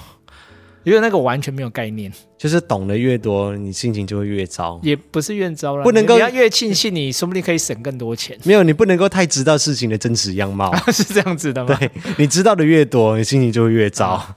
[0.85, 2.11] 因为那个我完全没有概念。
[2.39, 4.79] 就是懂得越多，你心情就会越糟。
[4.85, 8.39] 也不是越糟了，不能够你要越庆幸，你说不定可以省更多钱。
[8.47, 11.75] 没有，你不能够太知道事情的真实样貌， 是这样子的吗？
[11.77, 14.11] 对，你知道的越多，你心情就会越糟。
[14.11, 14.37] 啊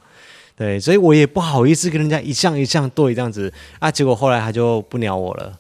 [0.62, 5.58] 对，所以我也不好意思跟人家一项一项对这样子啊，结果后来他就不鸟我了。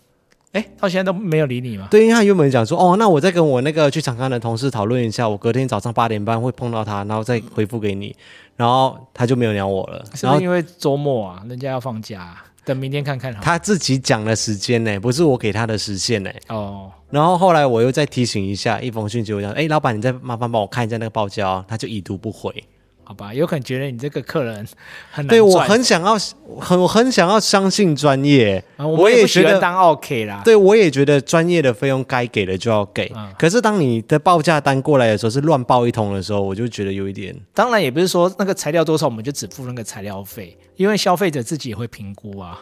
[0.51, 1.87] 哎，到现在都没有理你吗？
[1.89, 8.15] 对，因为他原本讲说，哦，那我再跟我那个去场勘的同事讨论一下，我隔天早上八点半会碰到他，然后再回复给你。
[8.55, 10.05] 然后他就没有鸟我了。
[10.13, 13.41] 是不是因为周末啊，人家要放假啊，等明天看看好。
[13.41, 16.29] 他自己讲的时间呢，不是我给他的时限呢。
[16.49, 16.91] 哦。
[17.09, 22.53] 然后后来我又再提醒一下，一封信就讲，哎，老板，你再麻烦帮我看一下那个报价哦，他就已读不回。
[23.11, 24.65] 好吧，有可能觉得你这个客人
[25.11, 26.17] 很难对我很想要，
[26.61, 30.41] 很我很想要相信专业，啊、我也觉得当 OK 啦。
[30.45, 33.11] 对，我也觉得专业的费用该给的就要给。
[33.13, 37.35] 嗯、可是当你的报价单过来的时候是乱报一通的时候，我就觉得有一点。
[37.53, 42.61] 当然也不是说那个材料多少我们就只付那个材料费，因为消费者自己也会评估啊。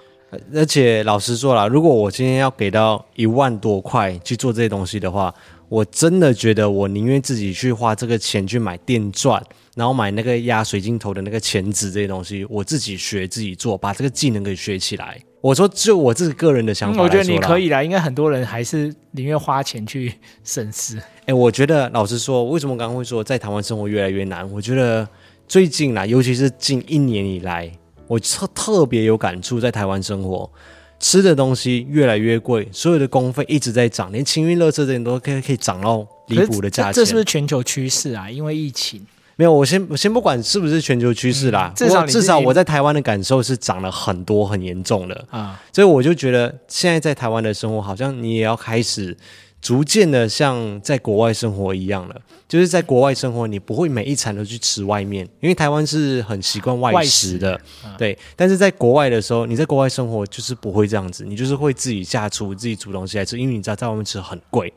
[0.56, 5.32] 而且老实说啦，如果我今天要给到一万多块去做这些东西的话，
[5.68, 9.40] 我真的觉得我宁愿自己去花这个钱去买电钻。
[9.76, 15.22] 然后买那个压水晶头的那个钳子这些东西，我自己学自己做，把这个技能给学起来。
[15.42, 17.82] 我说，就我自己个人的想法，嗯，我觉得你可以啦。
[17.82, 20.14] 应该很多人还是宁愿花钱去
[20.44, 21.02] 省事。
[21.28, 24.52] 哎，我觉得老实说，为什么刚刚会说在台湾生活越来越难？
[24.52, 25.08] 我觉得
[25.48, 27.72] 最近啦，尤其是近一年以来，
[28.08, 30.52] 我特特别有感触，在台湾生活，
[31.00, 36.94] 吃的东西越来越贵，所有的工费一直在涨，连清运垃圾这些都可以可以涨到离谱的价钱。
[36.94, 38.30] 这是不是全球趋势啊？
[38.30, 39.08] 因为疫情。
[39.40, 49.16] 没有，我先我先不管是不是全球趋势啦，嗯、至少至少我在台湾的感受是涨了很多很严重的啊，所以我就觉得现在在台湾的生活好像你也要开始
[49.62, 52.16] 逐渐的像在国外生活一样了，
[52.50, 64.74] 就是在国外生活你不会每一餐都去吃外面，因为台湾是很习惯外食的，食啊、对，但是在国外的时候，你在国外生活就是不会这样子，你就是会自己下厨自己煮东西来吃，因为你知道在外面吃很贵。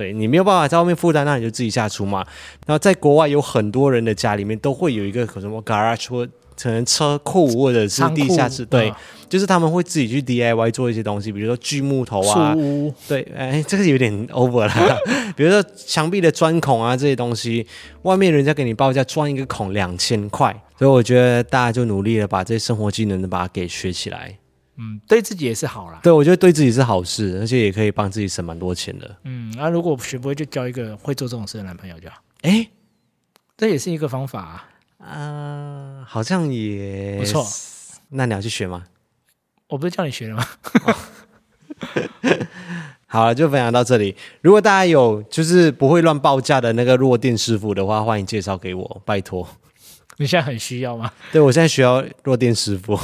[0.00, 2.24] 对，你没有办法在外面负担，那你就自己下厨嘛。
[2.66, 6.26] 然后在国外有很多人的家里面都会有一个什么 garage 或
[6.58, 8.94] 可能车库或者是地下室，对，嗯、
[9.28, 12.56] 就是他们会自己去 DIY 做一些东西，比如说锯木头啊，
[13.06, 14.98] 对，哎，这个有点 over 了。
[15.36, 17.66] 比如说墙壁的钻孔啊这些东西，
[18.04, 24.38] 外面人家给你报价钻一个孔两千块，所以我觉得大家就努力的把这些生活技能的把它给学起来。
[24.80, 26.00] 嗯，对自己也是好啦。
[26.02, 29.16] 对，我觉得对自己是好事，而且也可以帮自己省蛮多钱的。
[29.24, 32.16] 嗯，那、啊、如果学不会，就交一个会做这种事的男朋友就好。
[32.40, 32.66] 哎，
[33.58, 34.66] 这也是一个方法啊。
[34.98, 37.46] 呃、好像也不错。
[38.08, 38.86] 那你要去学吗？
[39.68, 40.46] 我不是叫你学了吗？
[40.84, 40.94] 哦、
[43.06, 44.16] 好了，就分享到这里。
[44.40, 49.46] 如果大家有就是不会乱报价的那个弱电师傅的话，欢迎介绍给我，拜托。
[50.16, 51.12] 你现在很需要吗？
[51.32, 52.98] 对，我现在需要弱电师傅。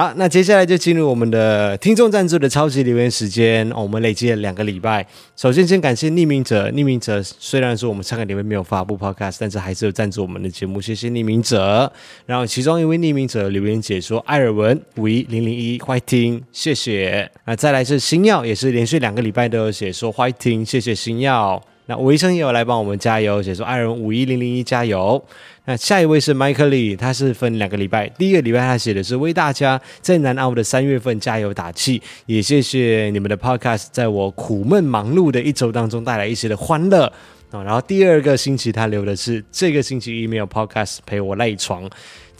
[0.00, 3.70] 好，那接下来就进入我们的听众赞助的超级留言时间。
[3.72, 6.70] 我们累积了两个礼拜，首先先感谢匿名者。
[6.70, 11.92] 匿名者虽然说我们上个礼拜没有发布 Podcast，但是还是有赞助我们的节目，谢谢匿名者。
[12.24, 17.30] 然后其中一位匿名者留言解说：艾尔文五一零零一欢迎听，谢谢。
[17.44, 21.62] 那再来是星耀，也是连续两个礼拜都有写说欢迎听，谢谢星耀。
[21.90, 25.20] 那维生也有来帮我们加油，写说爱人五一零零一加油。
[25.64, 37.12] 那下一位是麦克利，他是分两个礼拜，第一个礼拜他写的是为大家在南澳的三月份加油打气，也谢谢你们的 podcast 在我苦闷忙碌的一周当中带来一些的欢乐。
[37.50, 41.90] 然后第二个星期他留的是这个星期 email podcast 陪我赖床，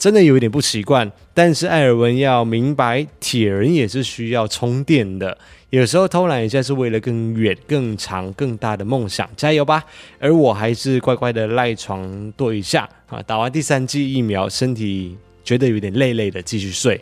[0.01, 5.37] 真的有一点不习惯，但是艾尔文要明白，铁人也是需要充电的。
[5.69, 9.83] 有时候偷懒一下是为了更远、更长、更大的梦想，加油吧！
[10.17, 13.21] 而我还是乖乖的赖床多一下啊！
[13.21, 16.99] 打完第三剂疫苗，身体觉得有点累累的，继续睡，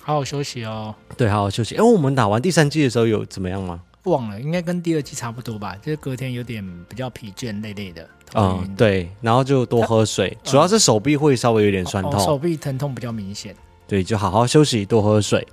[0.00, 0.94] 好好休息哦。
[1.18, 1.74] 对，好好休息。
[1.74, 3.82] 哎，我们打完第三剂的时候有怎么样吗？
[4.04, 5.76] 忘了，应该跟第二剂差不多吧。
[5.82, 8.08] 就是隔天有点比较疲倦、累累的。
[8.34, 13.54] 嗯，对，然后就多喝水，主要是手臂会稍微有点酸痛，手臂疼痛比较明显。
[13.86, 15.46] 对，就好好休息，多喝水。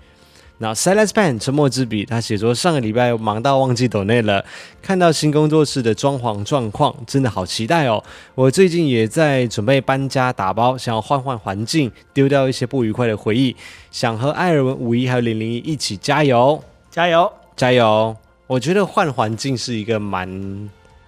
[0.59, 4.43] 那 Silence Pen 沉默之笔，他写说上个礼拜忙到忘记抖内了，
[4.81, 8.03] 看到新工作室的装潢状况，真的好期待哦！
[8.33, 13.55] 我最近也在准备搬家打包，想要换换环境，丢掉一些不愉快的回忆，
[13.91, 16.59] 想和艾尔文、五一还有零零一一起加油，
[16.89, 18.17] 加油，加油！
[18.47, 20.27] 我觉得换环境是一个蛮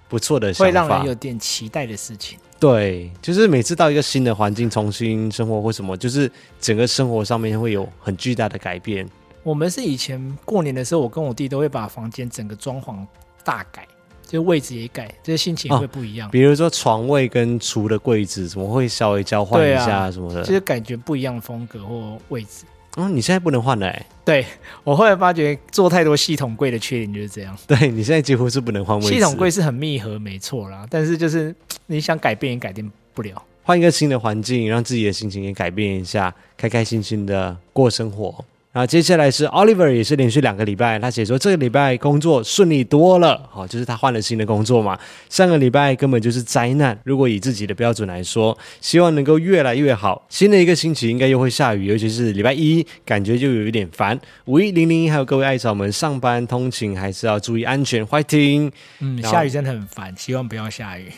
[0.09, 2.37] 不错的想法，会让人有点期待的事情。
[2.59, 6.29] 对，就是每次到一个新的环境重新生活或什么，就是
[6.59, 9.07] 整个生活上面会有很巨大的改变。
[9.43, 12.97] 我们是以前过年的时候，我跟我弟都会把房间整个装潢
[13.45, 13.87] 大改，
[14.27, 16.27] 就位置也改，这心情会不一样。
[16.27, 22.65] 哦，比如说床位跟厨的柜子，怎么会稍微交换一下什么的，啊，就是感觉不一样的风格或位置。
[22.99, 24.05] 哦，你现在不能换了欸。
[24.25, 24.45] 对，
[24.83, 27.57] 我后来发觉做太多系统柜的缺点就是这样。
[27.65, 29.13] 对，你现在几乎是不能换位置。
[29.13, 31.55] 系统柜是很密合，没错啦，但是就是
[31.87, 33.41] 你想改变也改变不了。
[33.63, 38.43] 换一个新的环境，让自己的心情也改变一下，开开心心的过生活。
[38.71, 44.97] 然后接下来是 Oliver，也是连续两个礼拜，他写说这个礼拜工作顺利多了，好，就是他换了新的工作嘛。
[45.27, 50.23] 上个礼拜根本就是灾难，如果以自己的标准来说，希望能够越来越好。
[50.29, 54.19] 新的一个星期应该又会下雨，尤其是礼拜一，感觉就有一点烦。
[54.45, 58.71] 五一零零一还有各位爱草们，上班通勤还是要注意安全，Fighting！
[58.99, 61.11] 嗯，下雨真的很烦，希望不要下雨。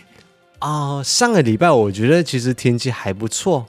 [0.62, 3.66] 哦，上个礼拜我觉得其实天气还不错，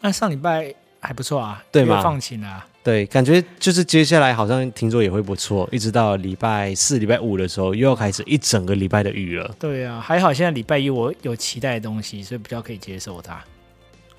[0.00, 2.00] 那上礼拜还不错啊，对吗？
[2.00, 2.66] 放晴啊。
[2.88, 9.54] 对，感觉就是接下来好像听说也会不错，一直到礼拜四、礼拜五的时候，又要开始一整个礼拜的雨了。
[9.58, 13.44] 对啊，还好现在礼拜一我有期待的东西，所以比较可以接受它。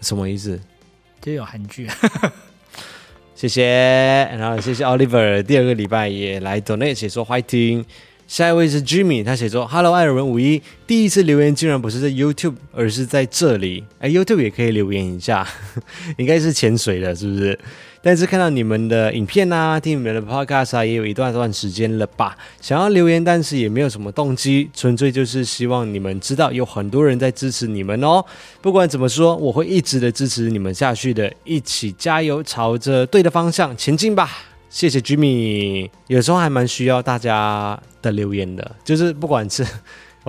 [0.02, 0.60] 什么意思？
[1.20, 1.90] 就有韩剧。
[3.34, 3.66] 谢谢，
[4.38, 7.84] 然后谢谢 Oliver，第二个礼拜也来 donate 写说 fighting。
[8.28, 13.84] 下一位是 Jimmy，他写说：“Hello，艾尔文五一，第一次留言竟然不是在 YouTube，而是在这里。
[13.98, 15.48] 哎，YouTube 也可以留言一下，
[16.20, 17.58] 应该是潜水的，是不是？
[18.02, 22.38] 但是看到你们的影片啊，听你们的 Podcast 啊，也有一段段时间了吧？
[22.62, 28.24] 想要留言，但是也没有什么动机，纯粹就是希望你们知道有很多人在支持你们哦。
[28.62, 34.30] 不管怎么说，我会一直的支持你们下去的，一起加油，朝着对的方向前进吧。”
[34.70, 39.66] 谢谢 Jimmy，有时候还蛮需要大家的留言的，就是不管是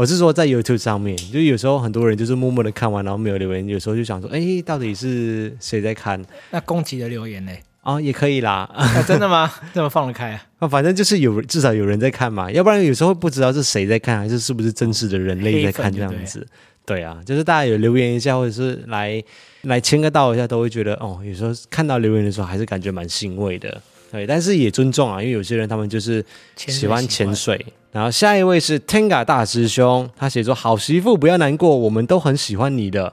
[0.00, 6.24] 我是说在 YouTube 上面，就有时候很多人就是默默的看完然后没有留言，有时候就想说，哎，到底是谁在看？
[6.52, 7.52] 那攻击的留言呢？
[7.82, 8.66] 哦，也可以啦。
[8.74, 9.52] 啊、真的吗？
[9.74, 10.42] 这么放得开啊？
[10.60, 16.46] 啊， 反正就是有至少有人在看嘛，要不然有时候不知道是谁在看，还是是不是真实的人类在看这样子。
[16.86, 19.22] 对啊，就是大家有留言一下，或者是来
[19.64, 23.82] 来签个到一下，都会觉得哦，有时候看到留言的时候，还是感觉蛮欣慰的。
[24.10, 26.24] 对，但是也尊重啊，因为有些人他们就是
[26.56, 27.64] 喜欢潜水。
[27.92, 33.12] 然后下一位是 Tenga 大师兄，他写说：“好媳妇不要难过，我们都很喜欢你的。”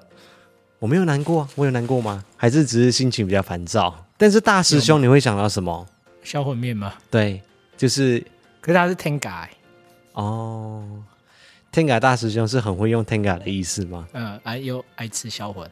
[0.80, 2.24] 我没有难过，我有难过吗？
[2.36, 4.06] 还是只是心情比较烦躁？
[4.18, 5.88] 但是大师兄，你会想到什么？
[6.24, 6.94] 销魂面吗？
[7.10, 7.42] 对，
[7.76, 8.24] 就是。
[8.60, 9.50] 可是他是 Tenga、欸、
[10.12, 10.84] 哦
[11.72, 14.06] ，Tenga 大师兄是很会用 Tenga 的意思吗？
[14.12, 15.70] 嗯，爱又爱吃销魂，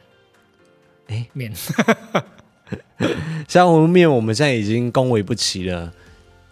[1.08, 1.52] 哎，面。
[3.46, 5.92] 销魂面我们现在已经恭维不起了，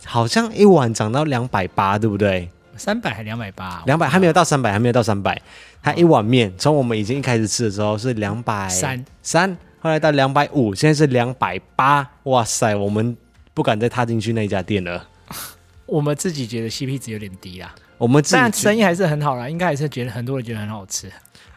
[0.05, 2.49] 好像一碗涨到两百八，对不对？
[2.77, 3.83] 三百还两百八？
[3.87, 5.41] 两百还没有到三百，还没有到三百。
[5.83, 12.09] 它一碗面从我们已经一开始吃的时候是两百三三，后来到两百五，现在是两百八。
[12.25, 13.17] 哇塞，我们
[13.53, 15.07] 不敢再踏进去那家店了。
[15.87, 21.11] 我们自己觉得 CP 值有点低啦，我们自己但生意还是很好啦，应该还是觉得很多人觉得很好吃。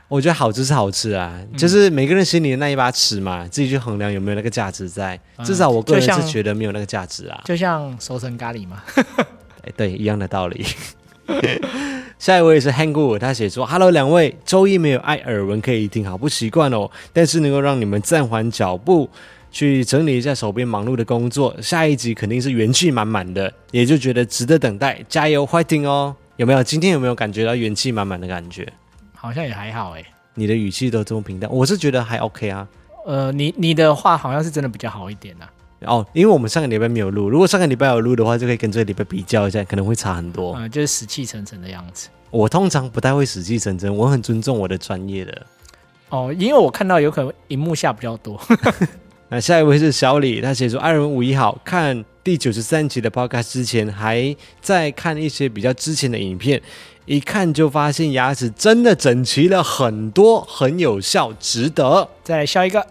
[0.09, 5.19] 我觉得好吃是好吃啊，嗯、就是每个人心里的那一把尺嘛，自己去衡量有没有那个价值在。
[5.37, 8.81] 嗯、至少我个人是觉得没有那个价值啊，就像熟成咖喱嘛。
[9.75, 10.65] 对，一样的道理。
[12.17, 16.89] 下一位是 Hangul，他写说：“Hello，两位，周一没有艾尔文可以听，好不习惯哦。
[17.11, 19.09] 但是能够让你们暂缓脚步，
[19.51, 24.99] 去整理一下手边忙碌的工作，下一集肯定是元气满满的，也就觉得值得等待。
[25.09, 26.15] 加油，Fighting 哦！
[26.37, 26.63] 有没有？
[26.63, 28.65] 今天有没有感觉到元气满满的感觉？”
[29.28, 30.05] 好像也还好哎，
[30.36, 32.65] 你的语气都这么平淡，我是觉得还 OK 啊。
[33.05, 35.51] 呃，你你的话好像是真的比较好一点呐、啊。
[35.99, 40.55] 哦，因为我们上个礼拜没有录，如果上个礼拜有录的话，就可以跟这个礼拜比较一下，可能会差很多。
[40.57, 42.07] 嗯，就是死气沉沉的样子。
[42.32, 45.45] 我通常不太会死气沉沉，我很尊重我的专业的。
[46.09, 48.39] 哦，因为我看到有可能荧幕下比较多。
[49.30, 56.61] 那下一位是小李，他写说：“艾伦五一好，看第九十三集的 Podcast 之前，还在看一些比较之前的影片。”
[57.05, 62.09] 一看就发现牙齿真的整齐了很多，很有效，值得。
[62.21, 62.86] 再来笑一个。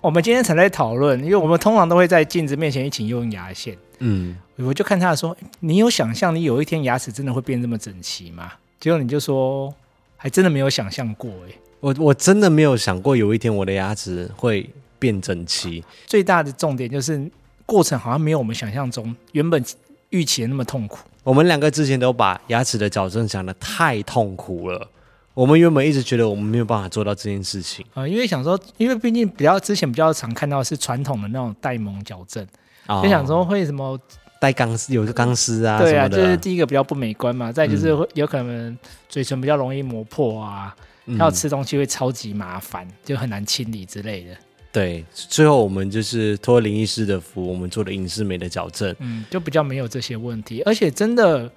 [0.00, 3.76] 我们今天才在讨论，因为我们通常都会在镜子面前一起用牙线。
[3.98, 9.72] 嗯，我就看他说：“你有想象你有一天牙齿真的会变这么整齐吗？”结果你就说
[10.16, 14.68] ：“还真的没有想象过。”哎，我我真的没有想过有一天我的牙齿会
[14.98, 15.84] 变整齐。
[16.06, 17.30] 最大的重点就是
[17.64, 19.62] 过程好像没有我们想象中原本
[20.10, 20.98] 预期的那么痛苦。
[21.22, 24.88] 我们两个之前都把牙齿的矫正想得太痛苦了。
[25.34, 32.44] 我们原本一直觉得我们没有办法做到这件事情啊、呃，因为想说，因为毕竟比较之前比较常看到是传统的那种带蒙矫正，
[32.88, 33.96] 哦、就想说会什么
[34.40, 37.52] 带钢丝，有个钢丝啊，对啊，就是第一个比较不美观嘛。
[37.52, 38.76] 再就是会有可能
[39.08, 44.36] 嘴唇比较容易磨破啊，还有、嗯、吃东西会超级麻烦，就很难清理之类的。
[44.70, 51.50] 对，最后我们就是托林医师的福，我们做了隐适美的矫正，嗯，就比较没有这些问题，而且真的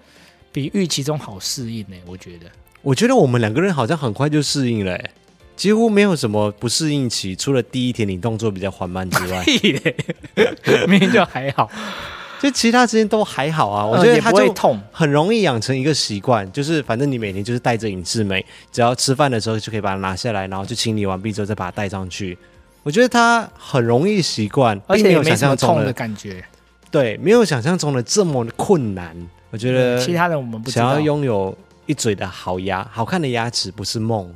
[0.52, 2.45] 比预期中好适应呢，我觉得。
[2.82, 4.99] 我觉得我们两个人好像很快就适应了，
[5.56, 9.45] 几乎没有什么不适应期，除了第一天你动作比较缓慢之外，
[10.88, 11.70] 明明就还好，
[12.42, 13.86] 就其他时间都还好啊。
[13.86, 22.38] 我觉得它就痛，很容易养成一个习惯，就是反正你每天就是带着隐适美，只要吃饭的时候就可以把它拿下来，然后就清理完毕之后再把它戴上去。
[22.84, 26.44] 我觉得它很容易习惯，而且没有想象中的感觉。
[26.89, 29.16] 对，没有想象中的这么困难。
[29.52, 31.56] 我觉得其他的我们不想要拥有。
[31.88, 34.32] 一嘴的好牙，好看的牙齿不是梦。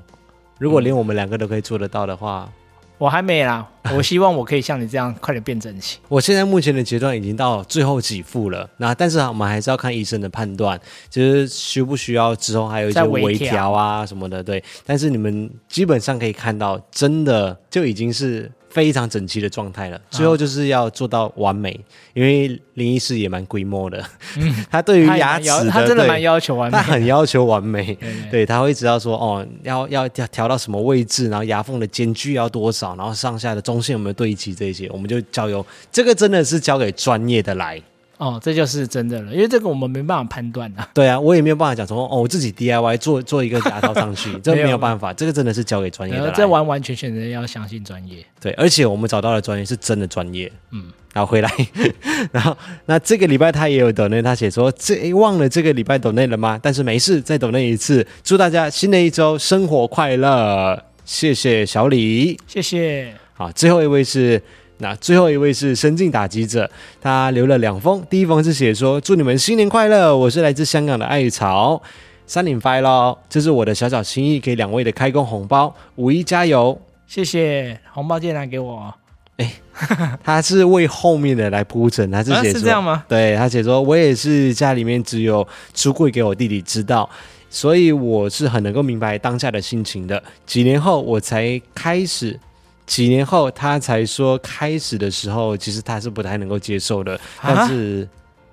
[0.58, 2.49] 如果连我们两个都可以做得到的话，
[2.98, 3.68] 我还没啦。
[3.96, 6.00] 我希望我可以像你这样快点变整齐。
[6.10, 10.80] 我现在目前的阶段已经到最后几副了，那但是我们还是要看医生的判断，
[11.10, 14.41] 就是需不需要之后还有一些微调啊什么的。
[14.41, 18.52] 对，但是你们基本上可以看到，真的就已经是。
[18.76, 21.80] 非常整齐的状态了，最后就是要做到完美，啊、
[22.13, 24.05] 因为林医师也蛮规模的，
[24.36, 27.97] 嗯、 他对于牙齿，他真的蛮要求完美，他很要求完美，
[28.30, 37.82] 对，他会知道说，哦，要要要调到什么位置，然后牙缝的间距要多少，然后上下的中线有没有对齐，这些我们就交由这个真的是交给专业的来。
[38.18, 40.88] 哦，这就是真的了，因为这个我们没办法判断啊。
[40.93, 46.32] 对啊，我也没有办法讲说哦，我自己 DIY 做做一个牙套上去， 这没有办法，这个真的是交给专业的。
[46.32, 48.26] 这完完全全的要相信专业。
[48.39, 50.51] 对，而且我们找到的专业是真的专业。
[50.72, 51.51] 嗯，然后回来，
[52.32, 52.55] 然后
[52.86, 56.57] 那这个礼拜他也有抖内，他写说这忘了这个礼拜抖内了吗？
[56.63, 63.13] 但是没事，再抖内一次，祝大家新的一周生活快乐，谢谢小李，谢谢。
[63.34, 64.41] 好，最后一位是。
[64.80, 66.69] 那最后一位是深进打击者，
[67.01, 71.82] 他留了两封，第一封是写说祝你们新年快乐，我是来自香港的艾草，
[72.28, 78.93] 三点 five 咯，这是我的小小心意，给两位的开工红包，五一加油，谢谢，红包借来给我，
[79.38, 79.53] 哎，
[80.21, 83.05] 他是为后面的来铺陈，他是写说、啊、是这样吗？
[83.07, 87.09] 对，他写说我也是家里面只有出柜给我弟弟知道，
[87.49, 92.38] 所以我是很能够明白当下的心情的，几年后我才开始。
[92.86, 97.19] 几年后，他才说开始的时候，其实他是不太能够接受的。
[97.41, 98.07] 但是，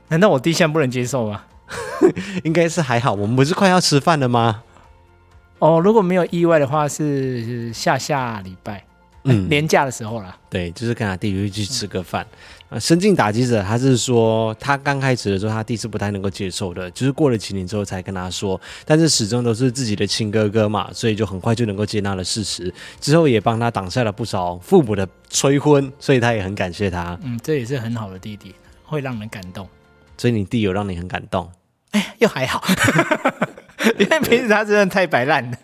[0.08, 1.42] 难道我弟现在不能接受吗？
[2.44, 3.12] 应该是还好。
[3.12, 4.62] 我们不是快要吃饭了吗？
[5.58, 8.84] 哦，如果没有意外的话，是下下礼拜，
[9.24, 10.36] 嗯，年假的时候啦。
[10.50, 12.26] 对，就是跟他弟弟去吃个饭。
[12.32, 12.36] 嗯
[12.80, 22.72] 深进打击者，他是说他刚开始的时候，他弟是不太能够接受的，就是过了几年之后才跟他说，但是始终都是自己的亲哥哥嘛，所以就很快就能够接纳了事实。
[23.00, 27.18] 之后也帮他挡下了不少父母的催婚，所以他也很感谢他。
[27.22, 28.54] 嗯，这也是很好的弟弟，
[28.84, 29.68] 会让人感动。
[30.16, 31.50] 所以你弟有让你很感动？
[31.90, 32.62] 哎，又还好，
[33.98, 35.58] 因为平时他真的太摆烂了。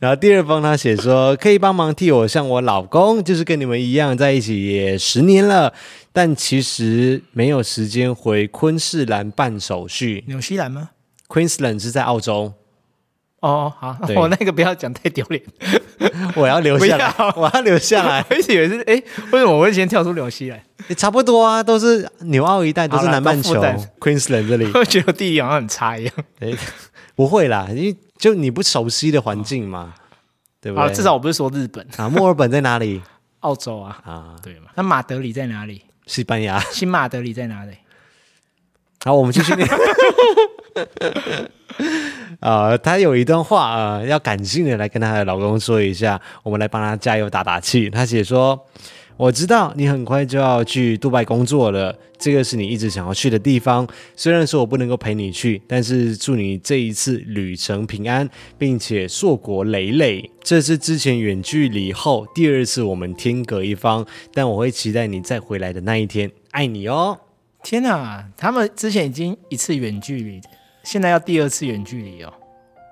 [0.00, 5.72] 然后第二封他写说，可以帮忙替我向我老公，就是跟你们一样在一起也十年了，
[6.12, 10.24] 但其实没有时间回昆士兰办手续。
[10.28, 10.90] 纽西兰吗
[11.26, 12.52] ？Queensland 是在澳洲。
[13.40, 15.40] 哦，好，我、哦、那个不要讲太丢脸，
[16.34, 18.24] 我要留下来， 要我要留下来。
[18.30, 18.94] 我一直以为是，哎，
[19.30, 20.60] 为什么我会先跳出纽西兰？
[20.88, 23.54] 也差不多啊，都是纽澳一带，都是南半球。
[24.00, 26.14] Queensland 这里， 我觉得我地理好像很差一样。
[26.40, 26.52] 哎，
[27.14, 27.96] 不会啦，因为。
[28.18, 30.00] 就你不熟悉的环境嘛，哦、
[30.60, 30.94] 对不对？
[30.94, 32.08] 至少我不是说日本啊。
[32.08, 33.00] 墨尔本在哪里？
[33.40, 34.70] 澳洲啊啊，对嘛？
[34.74, 35.84] 那马德里在哪里？
[36.06, 36.58] 西班牙。
[36.72, 37.72] 新马德里在哪里？
[39.04, 39.68] 好，我们继续念。
[42.40, 47.88] 啊、 呃，她有一段话啊、呃，要感性的来跟她的老公说一下，我们来帮她加油打打气。
[47.88, 48.66] 她写说。
[49.18, 53.84] 我知道你很快就要去杜拜工作了，这个是你一直想要去的地方。
[54.14, 60.30] 虽然说我不能够陪你去，但是祝你这一次旅程平安，并且硕果累累。
[60.40, 66.30] 这是之前远距离后第二次我们天隔一方，但我会期待你再回来的那一天。
[66.52, 67.18] 爱你哦！
[67.64, 70.40] 天哪，他们之前已经一次远距离，
[70.84, 72.32] 现在要第二次远距离哦。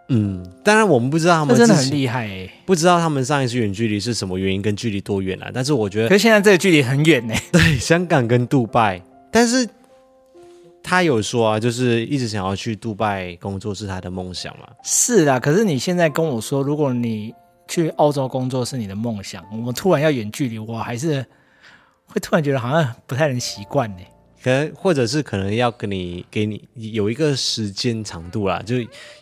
[0.08, 5.50] 嗯，当然我们不知道他们真的很厉害哎，不知道他们上一次远距离是什么原因，跟距离多远啊？
[5.52, 7.34] 但是我觉得，可是现在这个距离很远呢。
[7.50, 9.02] 对，香港跟杜拜，
[9.32, 9.68] 但是
[10.82, 14.68] 他有说啊，就是一直想要去杜拜工作是他的梦想嘛。
[14.84, 17.34] 是啊，可是你现在跟我说，如果你
[17.66, 21.26] 去澳洲工作是你的梦想，我们突然要远距离，我还是
[22.06, 24.02] 会突然觉得好像不太能习惯呢。
[24.46, 28.76] 可能或者是可能要跟你给你有一个时间长度啦，就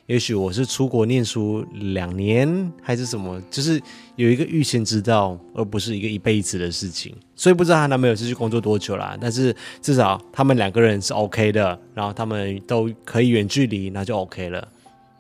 [0.04, 1.64] 也许我是出国念书
[1.94, 3.80] 两年还是什么，就是
[4.16, 7.16] 有一个预先知道，而不是一个一辈子的事情。
[7.34, 14.68] 所以不知道她男朋友是去工作多久啦，但是至少他们两个人是 OK 的，然后他们都可以远距离，那就 OK 了。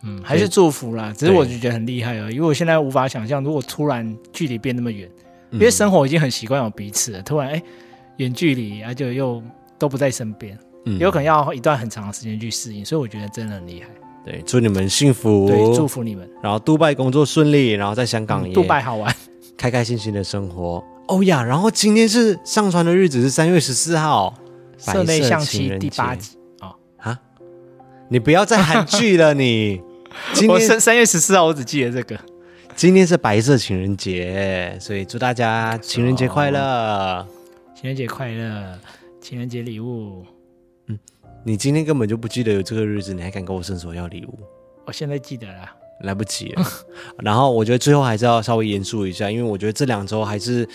[0.02, 1.14] 嗯，还是祝福啦。
[1.16, 5.08] 只是我就觉得很厉害哦，因为我现在无法想象，如果突然距离变那么远，
[5.52, 7.62] 因为生活已经很习惯有彼此了，突然哎
[8.18, 9.42] 远距离，而且又。
[9.78, 13.88] 都不在身边，嗯，有可能要一段很长的时间去适应，所以我觉得真的很厉害。
[14.24, 16.28] 对，祝你们幸福，对，祝福你们。
[16.42, 19.14] 然后杜拜工作顺利，然后在香港也杜拜好玩，
[19.56, 20.82] 开开心心的生活。
[21.08, 24.32] 哦呀，然后今天是上传的日子是三月十四号，
[24.78, 27.20] 社内相亲第八集哦啊！
[28.08, 29.82] 你不要再喊剧了， 你
[30.32, 32.18] 今天三三月十四号，我只记得这个。
[32.74, 37.26] 今天是白色情人节，所以祝大家情人节快乐，
[37.74, 38.78] 情人节快乐。
[39.24, 40.22] 情人节礼物，
[40.88, 40.98] 嗯，
[41.44, 44.38] 你今天根本就不记得有这个日子，你还敢跟我伸手要礼物？
[44.84, 45.66] 我现在记得了，
[46.02, 46.62] 来不及了。
[47.24, 50.68] 然后我觉得最后还是要稍微严肃一下，因为我觉得这两周还是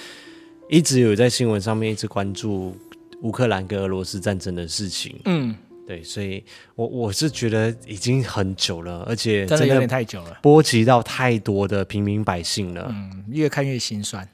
[0.67, 2.75] 一直有在新闻上面一直关注
[3.21, 5.15] 乌克兰跟俄罗斯战争的事情。
[5.25, 6.43] 嗯，对，所以
[6.73, 12.87] 我我是觉得已经很久了，而且真的有点太久了，波及到太多的平民百姓了。
[12.89, 14.27] 嗯，越看越心酸。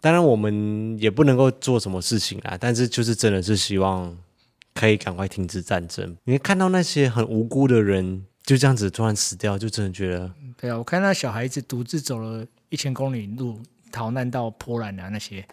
[0.00, 4.16] 当然，我们也不能够做什么事情啦，但是就是真的是希望
[4.74, 6.16] 可以赶快停止战争。
[6.24, 10.32] 你看到那些很无辜的人就这样子突然死掉，就真的觉得……
[10.56, 13.60] 对啊，我看那小孩子独自走了一千公里路
[13.92, 15.46] 逃难到波兰啊，那些……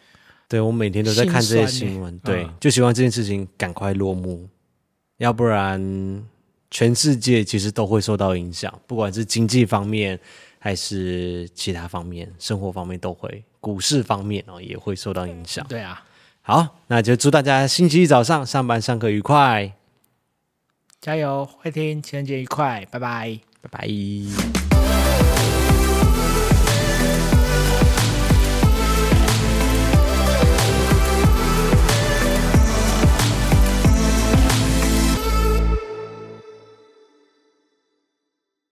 [0.47, 4.47] 对，我每天都在看这些新闻，对，嗯，就希望这件事情赶快落幕，
[5.17, 6.23] 要不然
[6.71, 10.19] 全世界其实都会受到影响，不管是经济方面。
[10.59, 15.65] 还是其他方面，生活方面都会，股市方面哦也会受到影响。
[15.67, 16.03] 对啊，
[16.41, 19.73] 好，那就祝大家星期一早上上班上课愉快，
[21.01, 24.66] 加油，会听情人节愉快，拜拜，拜拜。